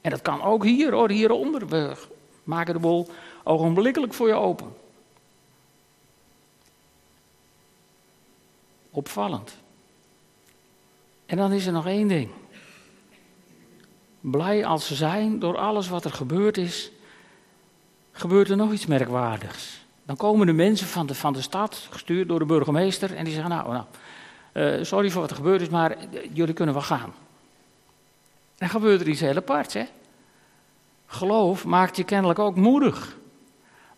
En 0.00 0.10
dat 0.10 0.22
kan 0.22 0.42
ook 0.42 0.64
hier 0.64 0.92
hoor, 0.92 1.10
hieronder. 1.10 1.68
We 1.68 1.96
maken 2.44 2.74
de 2.74 2.80
bol 2.80 3.08
ogenblikkelijk 3.44 4.14
voor 4.14 4.28
je 4.28 4.34
open. 4.34 4.76
Opvallend. 8.90 9.56
En 11.26 11.36
dan 11.36 11.52
is 11.52 11.66
er 11.66 11.72
nog 11.72 11.86
één 11.86 12.08
ding 12.08 12.30
blij 14.30 14.66
als 14.66 14.86
ze 14.86 14.94
zijn 14.94 15.38
door 15.38 15.56
alles 15.56 15.88
wat 15.88 16.04
er 16.04 16.12
gebeurd 16.12 16.56
is, 16.56 16.90
gebeurt 18.12 18.50
er 18.50 18.56
nog 18.56 18.72
iets 18.72 18.86
merkwaardigs. 18.86 19.86
Dan 20.04 20.16
komen 20.16 20.46
de 20.46 20.52
mensen 20.52 20.86
van 20.86 21.06
de, 21.06 21.14
van 21.14 21.32
de 21.32 21.42
stad, 21.42 21.86
gestuurd 21.90 22.28
door 22.28 22.38
de 22.38 22.44
burgemeester, 22.44 23.14
en 23.14 23.24
die 23.24 23.32
zeggen: 23.32 23.50
Nou, 23.50 23.72
nou 23.72 23.84
uh, 24.52 24.84
sorry 24.84 25.10
voor 25.10 25.20
wat 25.20 25.30
er 25.30 25.36
gebeurd 25.36 25.60
is, 25.60 25.68
maar 25.68 25.96
jullie 26.32 26.54
kunnen 26.54 26.74
wel 26.74 26.82
gaan. 26.82 27.12
Dan 28.56 28.68
gebeurt 28.68 29.00
er 29.00 29.08
iets 29.08 29.20
heel 29.20 29.36
aparts, 29.36 29.74
hè? 29.74 29.84
Geloof 31.06 31.64
maakt 31.64 31.96
je 31.96 32.04
kennelijk 32.04 32.38
ook 32.38 32.56
moedig. 32.56 33.16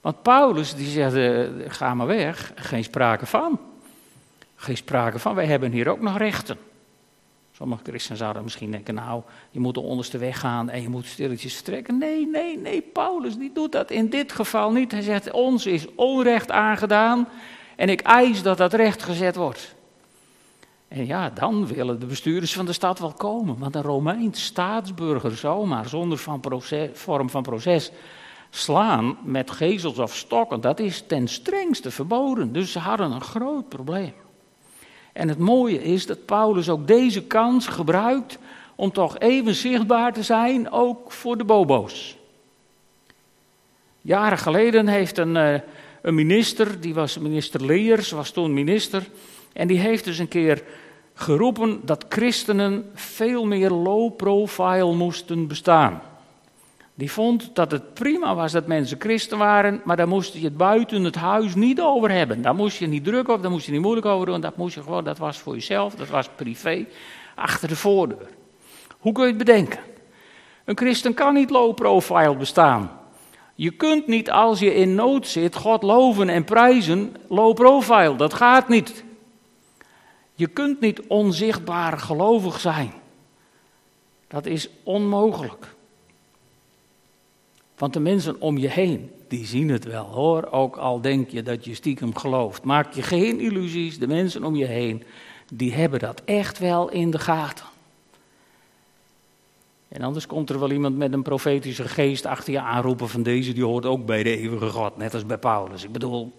Want 0.00 0.22
Paulus 0.22 0.74
die 0.74 0.88
zegt: 0.88 1.14
uh, 1.14 1.48
Ga 1.70 1.94
maar 1.94 2.06
weg, 2.06 2.52
geen 2.54 2.84
sprake 2.84 3.26
van. 3.26 3.60
Geen 4.56 4.76
sprake 4.76 5.18
van, 5.18 5.34
wij 5.34 5.46
hebben 5.46 5.72
hier 5.72 5.88
ook 5.88 6.00
nog 6.00 6.18
rechten. 6.18 6.58
Sommige 7.60 7.82
christenen 7.84 8.18
zouden 8.18 8.42
misschien 8.42 8.70
denken, 8.70 8.94
nou, 8.94 9.22
je 9.50 9.60
moet 9.60 9.74
de 9.74 9.80
onderste 9.80 10.18
weg 10.18 10.40
gaan 10.40 10.70
en 10.70 10.82
je 10.82 10.88
moet 10.88 11.06
stilletjes 11.06 11.54
vertrekken. 11.54 11.98
Nee, 11.98 12.26
nee, 12.26 12.58
nee, 12.58 12.82
Paulus 12.82 13.36
die 13.36 13.52
doet 13.52 13.72
dat 13.72 13.90
in 13.90 14.10
dit 14.10 14.32
geval 14.32 14.72
niet. 14.72 14.92
Hij 14.92 15.02
zegt, 15.02 15.30
ons 15.30 15.66
is 15.66 15.94
onrecht 15.94 16.50
aangedaan 16.50 17.28
en 17.76 17.88
ik 17.88 18.00
eis 18.00 18.42
dat 18.42 18.58
dat 18.58 18.72
recht 18.74 19.02
gezet 19.02 19.36
wordt. 19.36 19.74
En 20.88 21.06
ja, 21.06 21.30
dan 21.30 21.66
willen 21.66 22.00
de 22.00 22.06
bestuurders 22.06 22.52
van 22.52 22.66
de 22.66 22.72
stad 22.72 22.98
wel 22.98 23.12
komen. 23.12 23.58
Want 23.58 23.74
een 23.74 23.82
Romeins 23.82 24.44
staatsburger 24.44 25.36
zomaar 25.36 25.88
zonder 25.88 26.18
van 26.18 26.40
proces, 26.40 26.88
vorm 26.92 27.30
van 27.30 27.42
proces 27.42 27.92
slaan 28.50 29.16
met 29.22 29.50
gezels 29.50 29.98
of 29.98 30.16
stokken, 30.16 30.60
dat 30.60 30.80
is 30.80 31.04
ten 31.06 31.28
strengste 31.28 31.90
verboden. 31.90 32.52
Dus 32.52 32.72
ze 32.72 32.78
hadden 32.78 33.10
een 33.10 33.20
groot 33.20 33.68
probleem. 33.68 34.12
En 35.12 35.28
het 35.28 35.38
mooie 35.38 35.82
is 35.82 36.06
dat 36.06 36.24
Paulus 36.24 36.68
ook 36.68 36.86
deze 36.86 37.22
kans 37.22 37.66
gebruikt 37.66 38.38
om 38.74 38.92
toch 38.92 39.18
even 39.18 39.54
zichtbaar 39.54 40.12
te 40.12 40.22
zijn, 40.22 40.70
ook 40.70 41.12
voor 41.12 41.38
de 41.38 41.44
bobo's. 41.44 42.16
Jaren 44.00 44.38
geleden 44.38 44.88
heeft 44.88 45.18
een, 45.18 45.36
eh, 45.36 45.60
een 46.02 46.14
minister, 46.14 46.80
die 46.80 46.94
was 46.94 47.18
minister 47.18 47.64
Leers, 47.64 48.10
was 48.10 48.30
toen 48.30 48.54
minister, 48.54 49.06
en 49.52 49.68
die 49.68 49.78
heeft 49.78 50.04
dus 50.04 50.18
een 50.18 50.28
keer 50.28 50.62
geroepen 51.14 51.80
dat 51.84 52.04
christenen 52.08 52.90
veel 52.94 53.46
meer 53.46 53.70
low 53.70 54.16
profile 54.16 54.94
moesten 54.94 55.46
bestaan. 55.48 56.02
Die 57.00 57.12
vond 57.12 57.54
dat 57.54 57.70
het 57.70 57.94
prima 57.94 58.34
was 58.34 58.52
dat 58.52 58.66
mensen 58.66 59.00
christen 59.00 59.38
waren, 59.38 59.80
maar 59.84 59.96
daar 59.96 60.08
moest 60.08 60.34
je 60.34 60.44
het 60.44 60.56
buiten 60.56 61.04
het 61.04 61.14
huis 61.14 61.54
niet 61.54 61.80
over 61.80 62.10
hebben. 62.10 62.42
Daar 62.42 62.54
moest 62.54 62.78
je 62.78 62.86
niet 62.86 63.04
druk 63.04 63.28
op, 63.28 63.42
daar 63.42 63.50
moest 63.50 63.66
je 63.66 63.72
niet 63.72 63.80
moeilijk 63.80 64.06
over 64.06 64.26
doen. 64.26 64.40
Dat, 64.40 64.56
moest 64.56 64.74
je 64.74 64.82
gewoon, 64.82 65.04
dat 65.04 65.18
was 65.18 65.38
voor 65.38 65.54
jezelf, 65.54 65.94
dat 65.94 66.08
was 66.08 66.28
privé, 66.36 66.86
achter 67.34 67.68
de 67.68 67.76
voordeur. 67.76 68.28
Hoe 68.98 69.12
kun 69.12 69.22
je 69.22 69.28
het 69.28 69.38
bedenken? 69.38 69.78
Een 70.64 70.76
christen 70.76 71.14
kan 71.14 71.34
niet 71.34 71.50
low 71.50 71.74
profile 71.74 72.36
bestaan. 72.36 72.90
Je 73.54 73.70
kunt 73.70 74.06
niet 74.06 74.30
als 74.30 74.58
je 74.58 74.74
in 74.74 74.94
nood 74.94 75.26
zit 75.26 75.54
God 75.54 75.82
loven 75.82 76.28
en 76.28 76.44
prijzen 76.44 77.16
low 77.28 77.54
profile. 77.54 78.16
Dat 78.16 78.34
gaat 78.34 78.68
niet. 78.68 79.04
Je 80.34 80.46
kunt 80.46 80.80
niet 80.80 81.00
onzichtbaar 81.00 81.98
gelovig 81.98 82.60
zijn. 82.60 82.92
Dat 84.28 84.46
is 84.46 84.68
onmogelijk. 84.82 85.78
Want 87.80 87.92
de 87.92 88.00
mensen 88.00 88.40
om 88.40 88.58
je 88.58 88.68
heen, 88.68 89.10
die 89.28 89.46
zien 89.46 89.68
het 89.68 89.84
wel 89.84 90.04
hoor. 90.04 90.48
Ook 90.50 90.76
al 90.76 91.00
denk 91.00 91.30
je 91.30 91.42
dat 91.42 91.64
je 91.64 91.74
stiekem 91.74 92.16
gelooft. 92.16 92.64
Maak 92.64 92.92
je 92.92 93.02
geen 93.02 93.40
illusies, 93.40 93.98
de 93.98 94.06
mensen 94.06 94.44
om 94.44 94.56
je 94.56 94.64
heen, 94.64 95.02
die 95.52 95.72
hebben 95.72 95.98
dat 95.98 96.22
echt 96.24 96.58
wel 96.58 96.90
in 96.90 97.10
de 97.10 97.18
gaten. 97.18 97.64
En 99.88 100.02
anders 100.02 100.26
komt 100.26 100.50
er 100.50 100.58
wel 100.58 100.70
iemand 100.70 100.96
met 100.96 101.12
een 101.12 101.22
profetische 101.22 101.88
geest 101.88 102.26
achter 102.26 102.52
je 102.52 102.60
aanroepen 102.60 103.08
van 103.08 103.22
deze, 103.22 103.52
die 103.52 103.64
hoort 103.64 103.86
ook 103.86 104.06
bij 104.06 104.22
de 104.22 104.36
eeuwige 104.36 104.68
God, 104.68 104.96
net 104.96 105.14
als 105.14 105.26
bij 105.26 105.38
Paulus. 105.38 105.84
Ik 105.84 105.92
bedoel, 105.92 106.32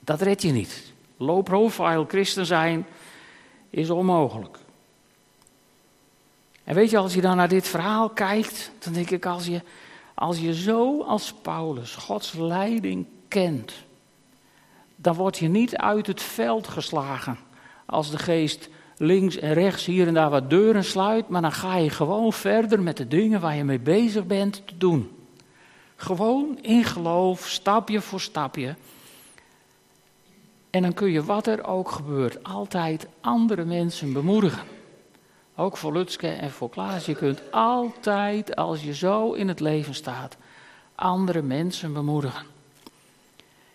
dat 0.00 0.20
red 0.20 0.42
je 0.42 0.52
niet. 0.52 0.92
Low 1.16 1.44
profile 1.44 2.04
christen 2.08 2.46
zijn 2.46 2.86
is 3.70 3.90
onmogelijk. 3.90 4.58
En 6.70 6.76
weet 6.76 6.90
je, 6.90 6.98
als 6.98 7.14
je 7.14 7.20
dan 7.20 7.36
naar 7.36 7.48
dit 7.48 7.68
verhaal 7.68 8.08
kijkt, 8.08 8.70
dan 8.78 8.92
denk 8.92 9.10
ik, 9.10 9.26
als 9.26 9.46
je, 9.46 9.62
als 10.14 10.38
je 10.38 10.54
zo 10.54 11.02
als 11.02 11.32
Paulus 11.32 11.94
Gods 11.94 12.32
leiding 12.32 13.06
kent, 13.28 13.72
dan 14.96 15.14
word 15.14 15.38
je 15.38 15.48
niet 15.48 15.76
uit 15.76 16.06
het 16.06 16.22
veld 16.22 16.68
geslagen 16.68 17.38
als 17.86 18.10
de 18.10 18.18
geest 18.18 18.68
links 18.96 19.36
en 19.36 19.52
rechts 19.52 19.86
hier 19.86 20.06
en 20.06 20.14
daar 20.14 20.30
wat 20.30 20.50
deuren 20.50 20.84
sluit, 20.84 21.28
maar 21.28 21.42
dan 21.42 21.52
ga 21.52 21.76
je 21.76 21.90
gewoon 21.90 22.32
verder 22.32 22.82
met 22.82 22.96
de 22.96 23.08
dingen 23.08 23.40
waar 23.40 23.56
je 23.56 23.64
mee 23.64 23.80
bezig 23.80 24.26
bent 24.26 24.62
te 24.66 24.76
doen. 24.78 25.10
Gewoon 25.96 26.58
in 26.62 26.84
geloof, 26.84 27.48
stapje 27.48 28.00
voor 28.00 28.20
stapje. 28.20 28.76
En 30.70 30.82
dan 30.82 30.94
kun 30.94 31.10
je, 31.10 31.24
wat 31.24 31.46
er 31.46 31.64
ook 31.64 31.90
gebeurt, 31.90 32.44
altijd 32.44 33.06
andere 33.20 33.64
mensen 33.64 34.12
bemoedigen. 34.12 34.78
Ook 35.60 35.76
voor 35.76 35.92
Lutske 35.92 36.28
en 36.28 36.50
voor 36.50 36.70
Klaas. 36.70 37.06
Je 37.06 37.14
kunt 37.14 37.40
altijd, 37.50 38.56
als 38.56 38.82
je 38.82 38.94
zo 38.94 39.32
in 39.32 39.48
het 39.48 39.60
leven 39.60 39.94
staat, 39.94 40.36
andere 40.94 41.42
mensen 41.42 41.92
bemoedigen. 41.92 42.46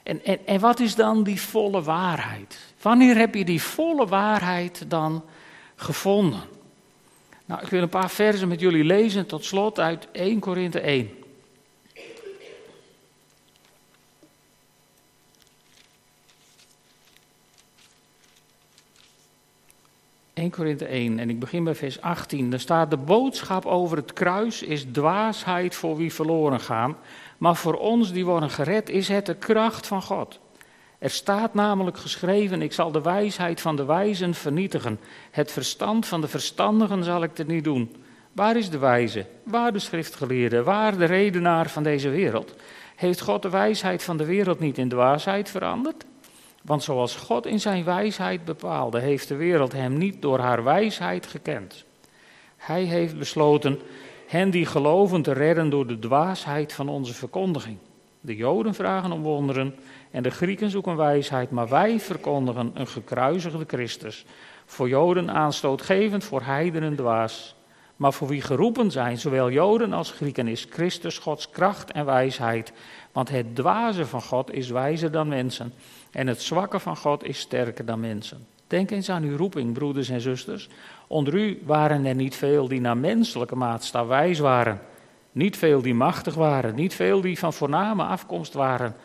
En, 0.04 0.26
en, 0.26 0.39
en 0.45 0.60
wat 0.60 0.80
is 0.80 0.95
dan 0.95 1.24
die 1.24 1.41
volle 1.41 1.82
waarheid? 1.82 2.60
Wanneer 2.82 3.15
heb 3.15 3.36
je 3.36 3.45
die 3.45 3.62
volle 3.62 4.08
waarheid 4.08 4.86
dan 4.88 5.24
gevonden? 5.76 6.41
Nou, 7.45 7.62
ik 7.62 7.67
wil 7.67 7.82
een 7.82 7.89
paar 7.89 8.10
versen 8.10 8.48
met 8.48 8.60
jullie 8.60 8.84
lezen 8.84 9.26
tot 9.26 9.45
slot 9.45 9.80
uit 9.80 10.08
1 10.12 10.39
Korinthe 10.39 10.80
1. 10.80 11.10
1 20.36 20.50
Korinthe 20.50 20.86
1 20.86 21.19
en 21.19 21.30
ik 21.30 21.39
begin 21.39 21.63
bij 21.63 21.76
vers 21.76 22.02
18. 22.02 22.50
Daar 22.50 22.60
staat 22.60 22.89
de 22.89 22.98
boodschap 22.98 23.65
over 23.65 23.98
het 23.98 24.13
kruis 24.13 24.62
is 24.62 24.86
dwaasheid 24.91 25.76
voor 25.76 25.95
wie 25.98 26.13
verloren 26.13 26.60
gaan, 26.60 26.98
maar 27.38 27.56
voor 27.56 27.74
ons 27.74 28.12
die 28.12 28.26
worden 28.26 28.50
gered 28.50 28.89
is 28.89 29.08
het 29.08 29.26
de 29.26 29.36
kracht 29.36 29.88
van 29.88 30.02
God. 30.02 30.39
Er 31.00 31.10
staat 31.10 31.54
namelijk 31.54 31.98
geschreven: 31.98 32.62
Ik 32.62 32.74
zal 32.74 32.91
de 32.91 33.02
wijsheid 33.02 33.62
van 33.62 33.76
de 33.76 33.86
wijzen 33.86 34.34
vernietigen. 34.34 35.00
Het 35.32 35.52
verstand 35.52 36.06
van 36.06 36.21
de 36.21 36.28
verstandigen 36.28 37.04
zal 37.04 37.24
ik 37.24 37.38
er 37.38 37.45
niet 37.45 37.63
doen. 37.63 37.95
Waar 38.32 38.58
is 38.58 38.69
de 38.69 38.78
wijze? 38.78 39.26
Waar 39.43 39.74
de 39.74 39.80
schriftgeleerde? 39.80 40.63
Waar 40.63 40.98
de 40.98 41.06
redenaar 41.06 41.69
van 41.69 41.84
deze 41.84 42.10
wereld? 42.10 42.56
Heeft 42.95 43.21
God 43.21 43.41
de 43.41 43.50
wijsheid 43.50 44.04
van 44.04 44.17
de 44.17 44.26
wereld 44.26 44.60
niet 44.60 44.78
in 44.78 44.89
dwaasheid 44.89 45.50
veranderd? 45.50 46.06
Want 46.65 46.84
zoals 46.84 47.15
God 47.15 47.45
in 47.45 47.60
zijn 47.60 47.84
wijsheid 47.84 48.45
bepaalde, 48.45 48.99
heeft 48.99 49.28
de 49.28 49.36
wereld 49.36 49.71
hem 49.71 49.97
niet 49.97 50.21
door 50.21 50.39
haar 50.39 50.63
wijsheid 50.63 51.28
gekend. 51.28 51.86
Hij 52.58 52.84
heeft 52.84 53.17
besloten 53.17 53.80
hen 54.28 54.49
die 54.49 54.65
geloven 54.65 55.21
te 55.21 55.32
redden 55.32 55.69
door 55.69 55.88
de 55.88 55.99
dwaasheid 55.99 56.73
van 56.73 56.89
onze 56.89 57.13
verkondiging. 57.13 57.78
De 58.21 58.36
Joden 58.36 58.73
vragen 58.73 59.12
om 59.12 59.21
wonderen 59.21 59.75
en 60.12 60.23
de 60.23 60.30
Grieken 60.30 60.69
zoeken 60.69 60.95
wijsheid, 60.95 61.51
maar 61.51 61.67
wij 61.67 61.99
verkondigen 61.99 62.71
een 62.73 62.88
gekruisigde 62.88 63.65
Christus. 63.67 64.25
Voor 64.65 64.89
Joden 64.89 65.32
aanstootgevend, 65.32 66.23
voor 66.23 66.41
heidenen 66.41 66.95
dwaas. 66.95 67.56
Maar 67.95 68.13
voor 68.13 68.28
wie 68.28 68.41
geroepen 68.41 68.91
zijn, 68.91 69.17
zowel 69.17 69.51
Joden 69.51 69.93
als 69.93 70.12
Grieken, 70.12 70.47
is 70.47 70.67
Christus 70.69 71.17
Gods 71.17 71.49
kracht 71.49 71.91
en 71.91 72.06
wijsheid. 72.06 72.71
Want 73.12 73.30
het 73.30 73.56
dwaze 73.56 74.06
van 74.06 74.21
God 74.21 74.54
is 74.54 74.69
wijzer 74.69 75.12
dan 75.12 75.28
mensen. 75.28 75.73
En 76.15 76.28
het 76.28 76.41
zwakke 76.41 76.80
van 76.80 76.97
God 76.97 77.23
is 77.23 77.39
sterker 77.39 77.86
dan 77.86 77.99
mensen. 77.99 78.47
Denk 78.67 78.91
eens 78.91 79.10
aan 79.10 79.23
uw 79.23 79.38
roeping, 79.38 79.73
broeders 79.73 80.10
en 80.10 80.21
zusters. 80.21 80.69
Onder 81.08 81.34
u 81.34 81.62
waren 81.65 82.06
er 82.06 82.15
niet 82.15 82.36
veel 82.36 82.67
die 82.67 82.82
naar 82.82 82.97
menselijke 82.97 83.56
maatstaf 83.56 84.08
wijs 84.08 84.39
waren. 84.39 84.80
Niet 85.32 85.58
veel 85.58 85.82
die 85.82 85.93
machtig 85.93 86.36
waren. 86.36 86.75
Niet 86.75 86.93
veel 86.93 87.21
die 87.21 87.39
van 87.39 87.54
voorname 87.54 88.04
afkomst 88.04 88.54
waren. 88.54 88.95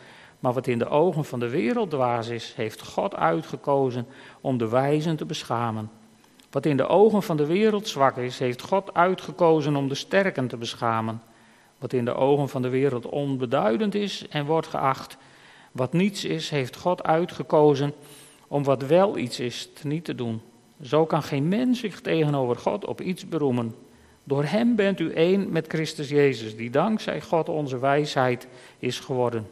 Maar 0.41 0.53
wat 0.53 0.67
in 0.67 0.79
de 0.79 0.89
ogen 0.89 1.25
van 1.25 1.41
de 1.41 1.49
wereld 1.49 1.91
dwaas 1.91 2.29
is, 2.29 2.53
heeft 2.57 2.83
God 2.83 3.15
uitgekozen 3.15 4.07
om 4.41 4.59
de 4.59 4.69
wijzen 4.69 5.17
te 5.17 5.25
beschamen. 5.27 5.91
Wat 6.51 6.67
in 6.67 6.77
de 6.77 6.87
ogen 6.87 7.23
van 7.23 7.37
de 7.37 7.47
wereld 7.47 7.89
zwak 7.89 8.17
is, 8.17 8.39
heeft 8.39 8.63
God 8.63 8.95
uitgekozen 8.95 9.77
om 9.77 9.89
de 9.89 9.95
sterken 9.95 10.49
te 10.49 10.57
beschamen. 10.57 11.23
Wat 11.79 11.93
in 11.93 12.05
de 12.05 12.15
ogen 12.15 12.49
van 12.49 12.63
de 12.63 12.69
wereld 12.69 13.07
onbeduidend 13.07 13.95
is 13.95 14.29
en 14.29 14.45
wordt 14.47 14.67
geacht, 14.67 15.17
wat 15.73 15.93
niets 15.93 16.25
is, 16.25 16.51
heeft 16.51 16.77
God 16.77 17.03
uitgekozen 17.03 17.93
om 18.49 18.65
wat 18.65 18.83
wel 18.83 19.19
iets 19.19 19.41
is 19.41 19.71
te 19.75 19.87
niet 19.87 20.05
te 20.05 20.15
doen. 20.15 20.41
Zo 20.83 21.07
kan 21.07 21.23
geen 21.23 21.49
mens 21.49 21.81
zich 21.81 22.01
tegenover 22.01 22.57
God 22.57 22.85
op 22.85 23.01
iets 23.01 23.29
beroemen. 23.29 23.75
Door 24.25 24.45
Hem 24.45 24.77
bent 24.77 25.01
u 25.01 25.13
één 25.13 25.53
met 25.53 25.67
Christus 25.67 26.09
Jezus, 26.09 26.57
die 26.57 26.71
dankzij 26.71 27.21
God 27.21 27.49
onze 27.49 27.79
wijsheid 27.79 28.47
is 28.79 29.01
geworden. 29.01 29.47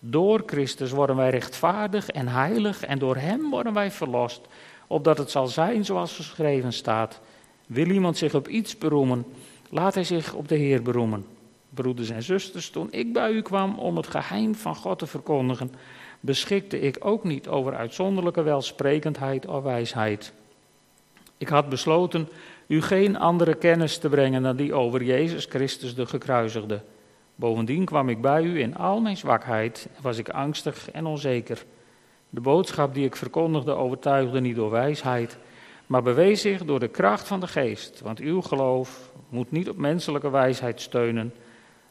Door 0.00 0.42
Christus 0.46 0.90
worden 0.90 1.16
wij 1.16 1.30
rechtvaardig 1.30 2.08
en 2.10 2.28
heilig 2.28 2.84
en 2.84 2.98
door 2.98 3.16
Hem 3.16 3.50
worden 3.50 3.72
wij 3.72 3.90
verlost, 3.90 4.40
opdat 4.86 5.18
het 5.18 5.30
zal 5.30 5.46
zijn 5.46 5.84
zoals 5.84 6.16
geschreven 6.16 6.72
staat. 6.72 7.20
Wil 7.66 7.90
iemand 7.90 8.16
zich 8.16 8.34
op 8.34 8.48
iets 8.48 8.78
beroemen, 8.78 9.24
laat 9.70 9.94
hij 9.94 10.04
zich 10.04 10.34
op 10.34 10.48
de 10.48 10.56
Heer 10.56 10.82
beroemen. 10.82 11.26
Broeders 11.70 12.10
en 12.10 12.22
zusters, 12.22 12.70
toen 12.70 12.92
ik 12.92 13.12
bij 13.12 13.32
u 13.32 13.42
kwam 13.42 13.78
om 13.78 13.96
het 13.96 14.06
geheim 14.06 14.54
van 14.54 14.76
God 14.76 14.98
te 14.98 15.06
verkondigen, 15.06 15.70
beschikte 16.20 16.80
ik 16.80 16.96
ook 17.00 17.24
niet 17.24 17.48
over 17.48 17.74
uitzonderlijke 17.74 18.42
welsprekendheid 18.42 19.46
of 19.46 19.62
wijsheid. 19.62 20.32
Ik 21.38 21.48
had 21.48 21.68
besloten 21.68 22.28
u 22.66 22.82
geen 22.82 23.18
andere 23.18 23.54
kennis 23.54 23.98
te 23.98 24.08
brengen 24.08 24.42
dan 24.42 24.56
die 24.56 24.74
over 24.74 25.02
Jezus 25.02 25.44
Christus 25.44 25.94
de 25.94 26.06
gekruisigde. 26.06 26.80
Bovendien 27.34 27.84
kwam 27.84 28.08
ik 28.08 28.20
bij 28.20 28.42
u 28.42 28.60
in 28.60 28.76
al 28.76 29.00
mijn 29.00 29.16
zwakheid 29.16 29.88
en 29.96 30.02
was 30.02 30.18
ik 30.18 30.28
angstig 30.28 30.90
en 30.90 31.06
onzeker. 31.06 31.64
De 32.30 32.40
boodschap 32.40 32.94
die 32.94 33.04
ik 33.04 33.16
verkondigde 33.16 33.72
overtuigde 33.72 34.40
niet 34.40 34.56
door 34.56 34.70
wijsheid, 34.70 35.38
maar 35.86 36.02
bewees 36.02 36.40
zich 36.40 36.64
door 36.64 36.80
de 36.80 36.88
kracht 36.88 37.26
van 37.26 37.40
de 37.40 37.46
geest. 37.46 38.00
Want 38.00 38.18
uw 38.18 38.40
geloof 38.40 39.12
moet 39.28 39.50
niet 39.50 39.68
op 39.68 39.76
menselijke 39.76 40.30
wijsheid 40.30 40.80
steunen, 40.80 41.34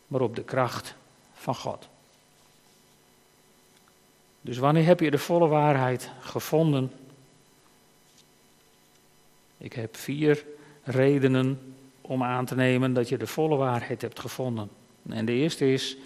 maar 0.08 0.22
op 0.22 0.36
de 0.36 0.44
kracht 0.44 0.96
van 1.34 1.56
God. 1.56 1.88
Dus 4.42 4.58
wanneer 4.58 4.86
heb 4.86 5.00
je 5.00 5.12
de 5.12 5.18
volle 5.18 5.48
waarheid 5.48 6.12
gevonden? 6.20 6.92
Ik 9.58 9.74
heb 9.74 9.96
vier 9.96 10.46
redenen 10.84 11.76
om 12.02 12.24
aan 12.24 12.46
te 12.46 12.56
nemen 12.56 12.94
dat 12.94 13.10
je 13.10 13.18
de 13.18 13.28
volle 13.28 13.56
waarheid 13.56 14.02
hebt 14.02 14.20
gevonden. 14.20 14.70
En 15.10 15.26
de 15.26 15.32
eerste 15.32 15.74
is 15.74 15.98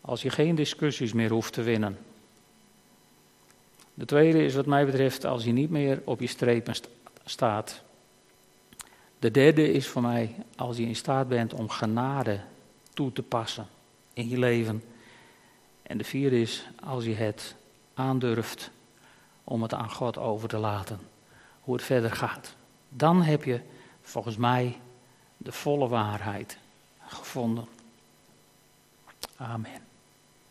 als 0.00 0.22
je 0.22 0.30
geen 0.30 0.54
discussies 0.54 1.12
meer 1.12 1.30
hoeft 1.30 1.52
te 1.52 1.62
winnen. 1.62 1.98
De 3.94 4.04
tweede 4.04 4.44
is 4.44 4.54
wat 4.54 4.66
mij 4.66 4.86
betreft 4.86 5.24
als 5.24 5.44
je 5.44 5.52
niet 5.52 5.70
meer 5.70 6.02
op 6.04 6.20
je 6.20 6.26
strepen 6.26 6.74
staat. 7.24 7.82
De 9.18 9.30
derde 9.30 9.72
is 9.72 9.86
voor 9.86 10.02
mij 10.02 10.34
als 10.56 10.76
je 10.76 10.82
in 10.82 10.96
staat 10.96 11.28
bent 11.28 11.54
om 11.54 11.68
genade 11.68 12.40
toe 12.94 13.12
te 13.12 13.22
passen 13.22 13.66
in 14.12 14.28
je 14.28 14.38
leven. 14.38 14.84
En 15.82 15.98
de 15.98 16.04
vierde 16.04 16.40
is 16.40 16.66
als 16.84 17.04
je 17.04 17.14
het 17.14 17.54
aandurft 17.94 18.70
om 19.44 19.62
het 19.62 19.74
aan 19.74 19.90
God 19.90 20.18
over 20.18 20.48
te 20.48 20.58
laten, 20.58 20.98
hoe 21.60 21.74
het 21.74 21.84
verder 21.84 22.12
gaat. 22.12 22.54
Dan 22.88 23.22
heb 23.22 23.44
je 23.44 23.60
volgens 24.02 24.36
mij 24.36 24.78
de 25.36 25.52
volle 25.52 25.88
waarheid 25.88 26.58
gevonden. 27.06 27.66
Amen. 29.36 29.83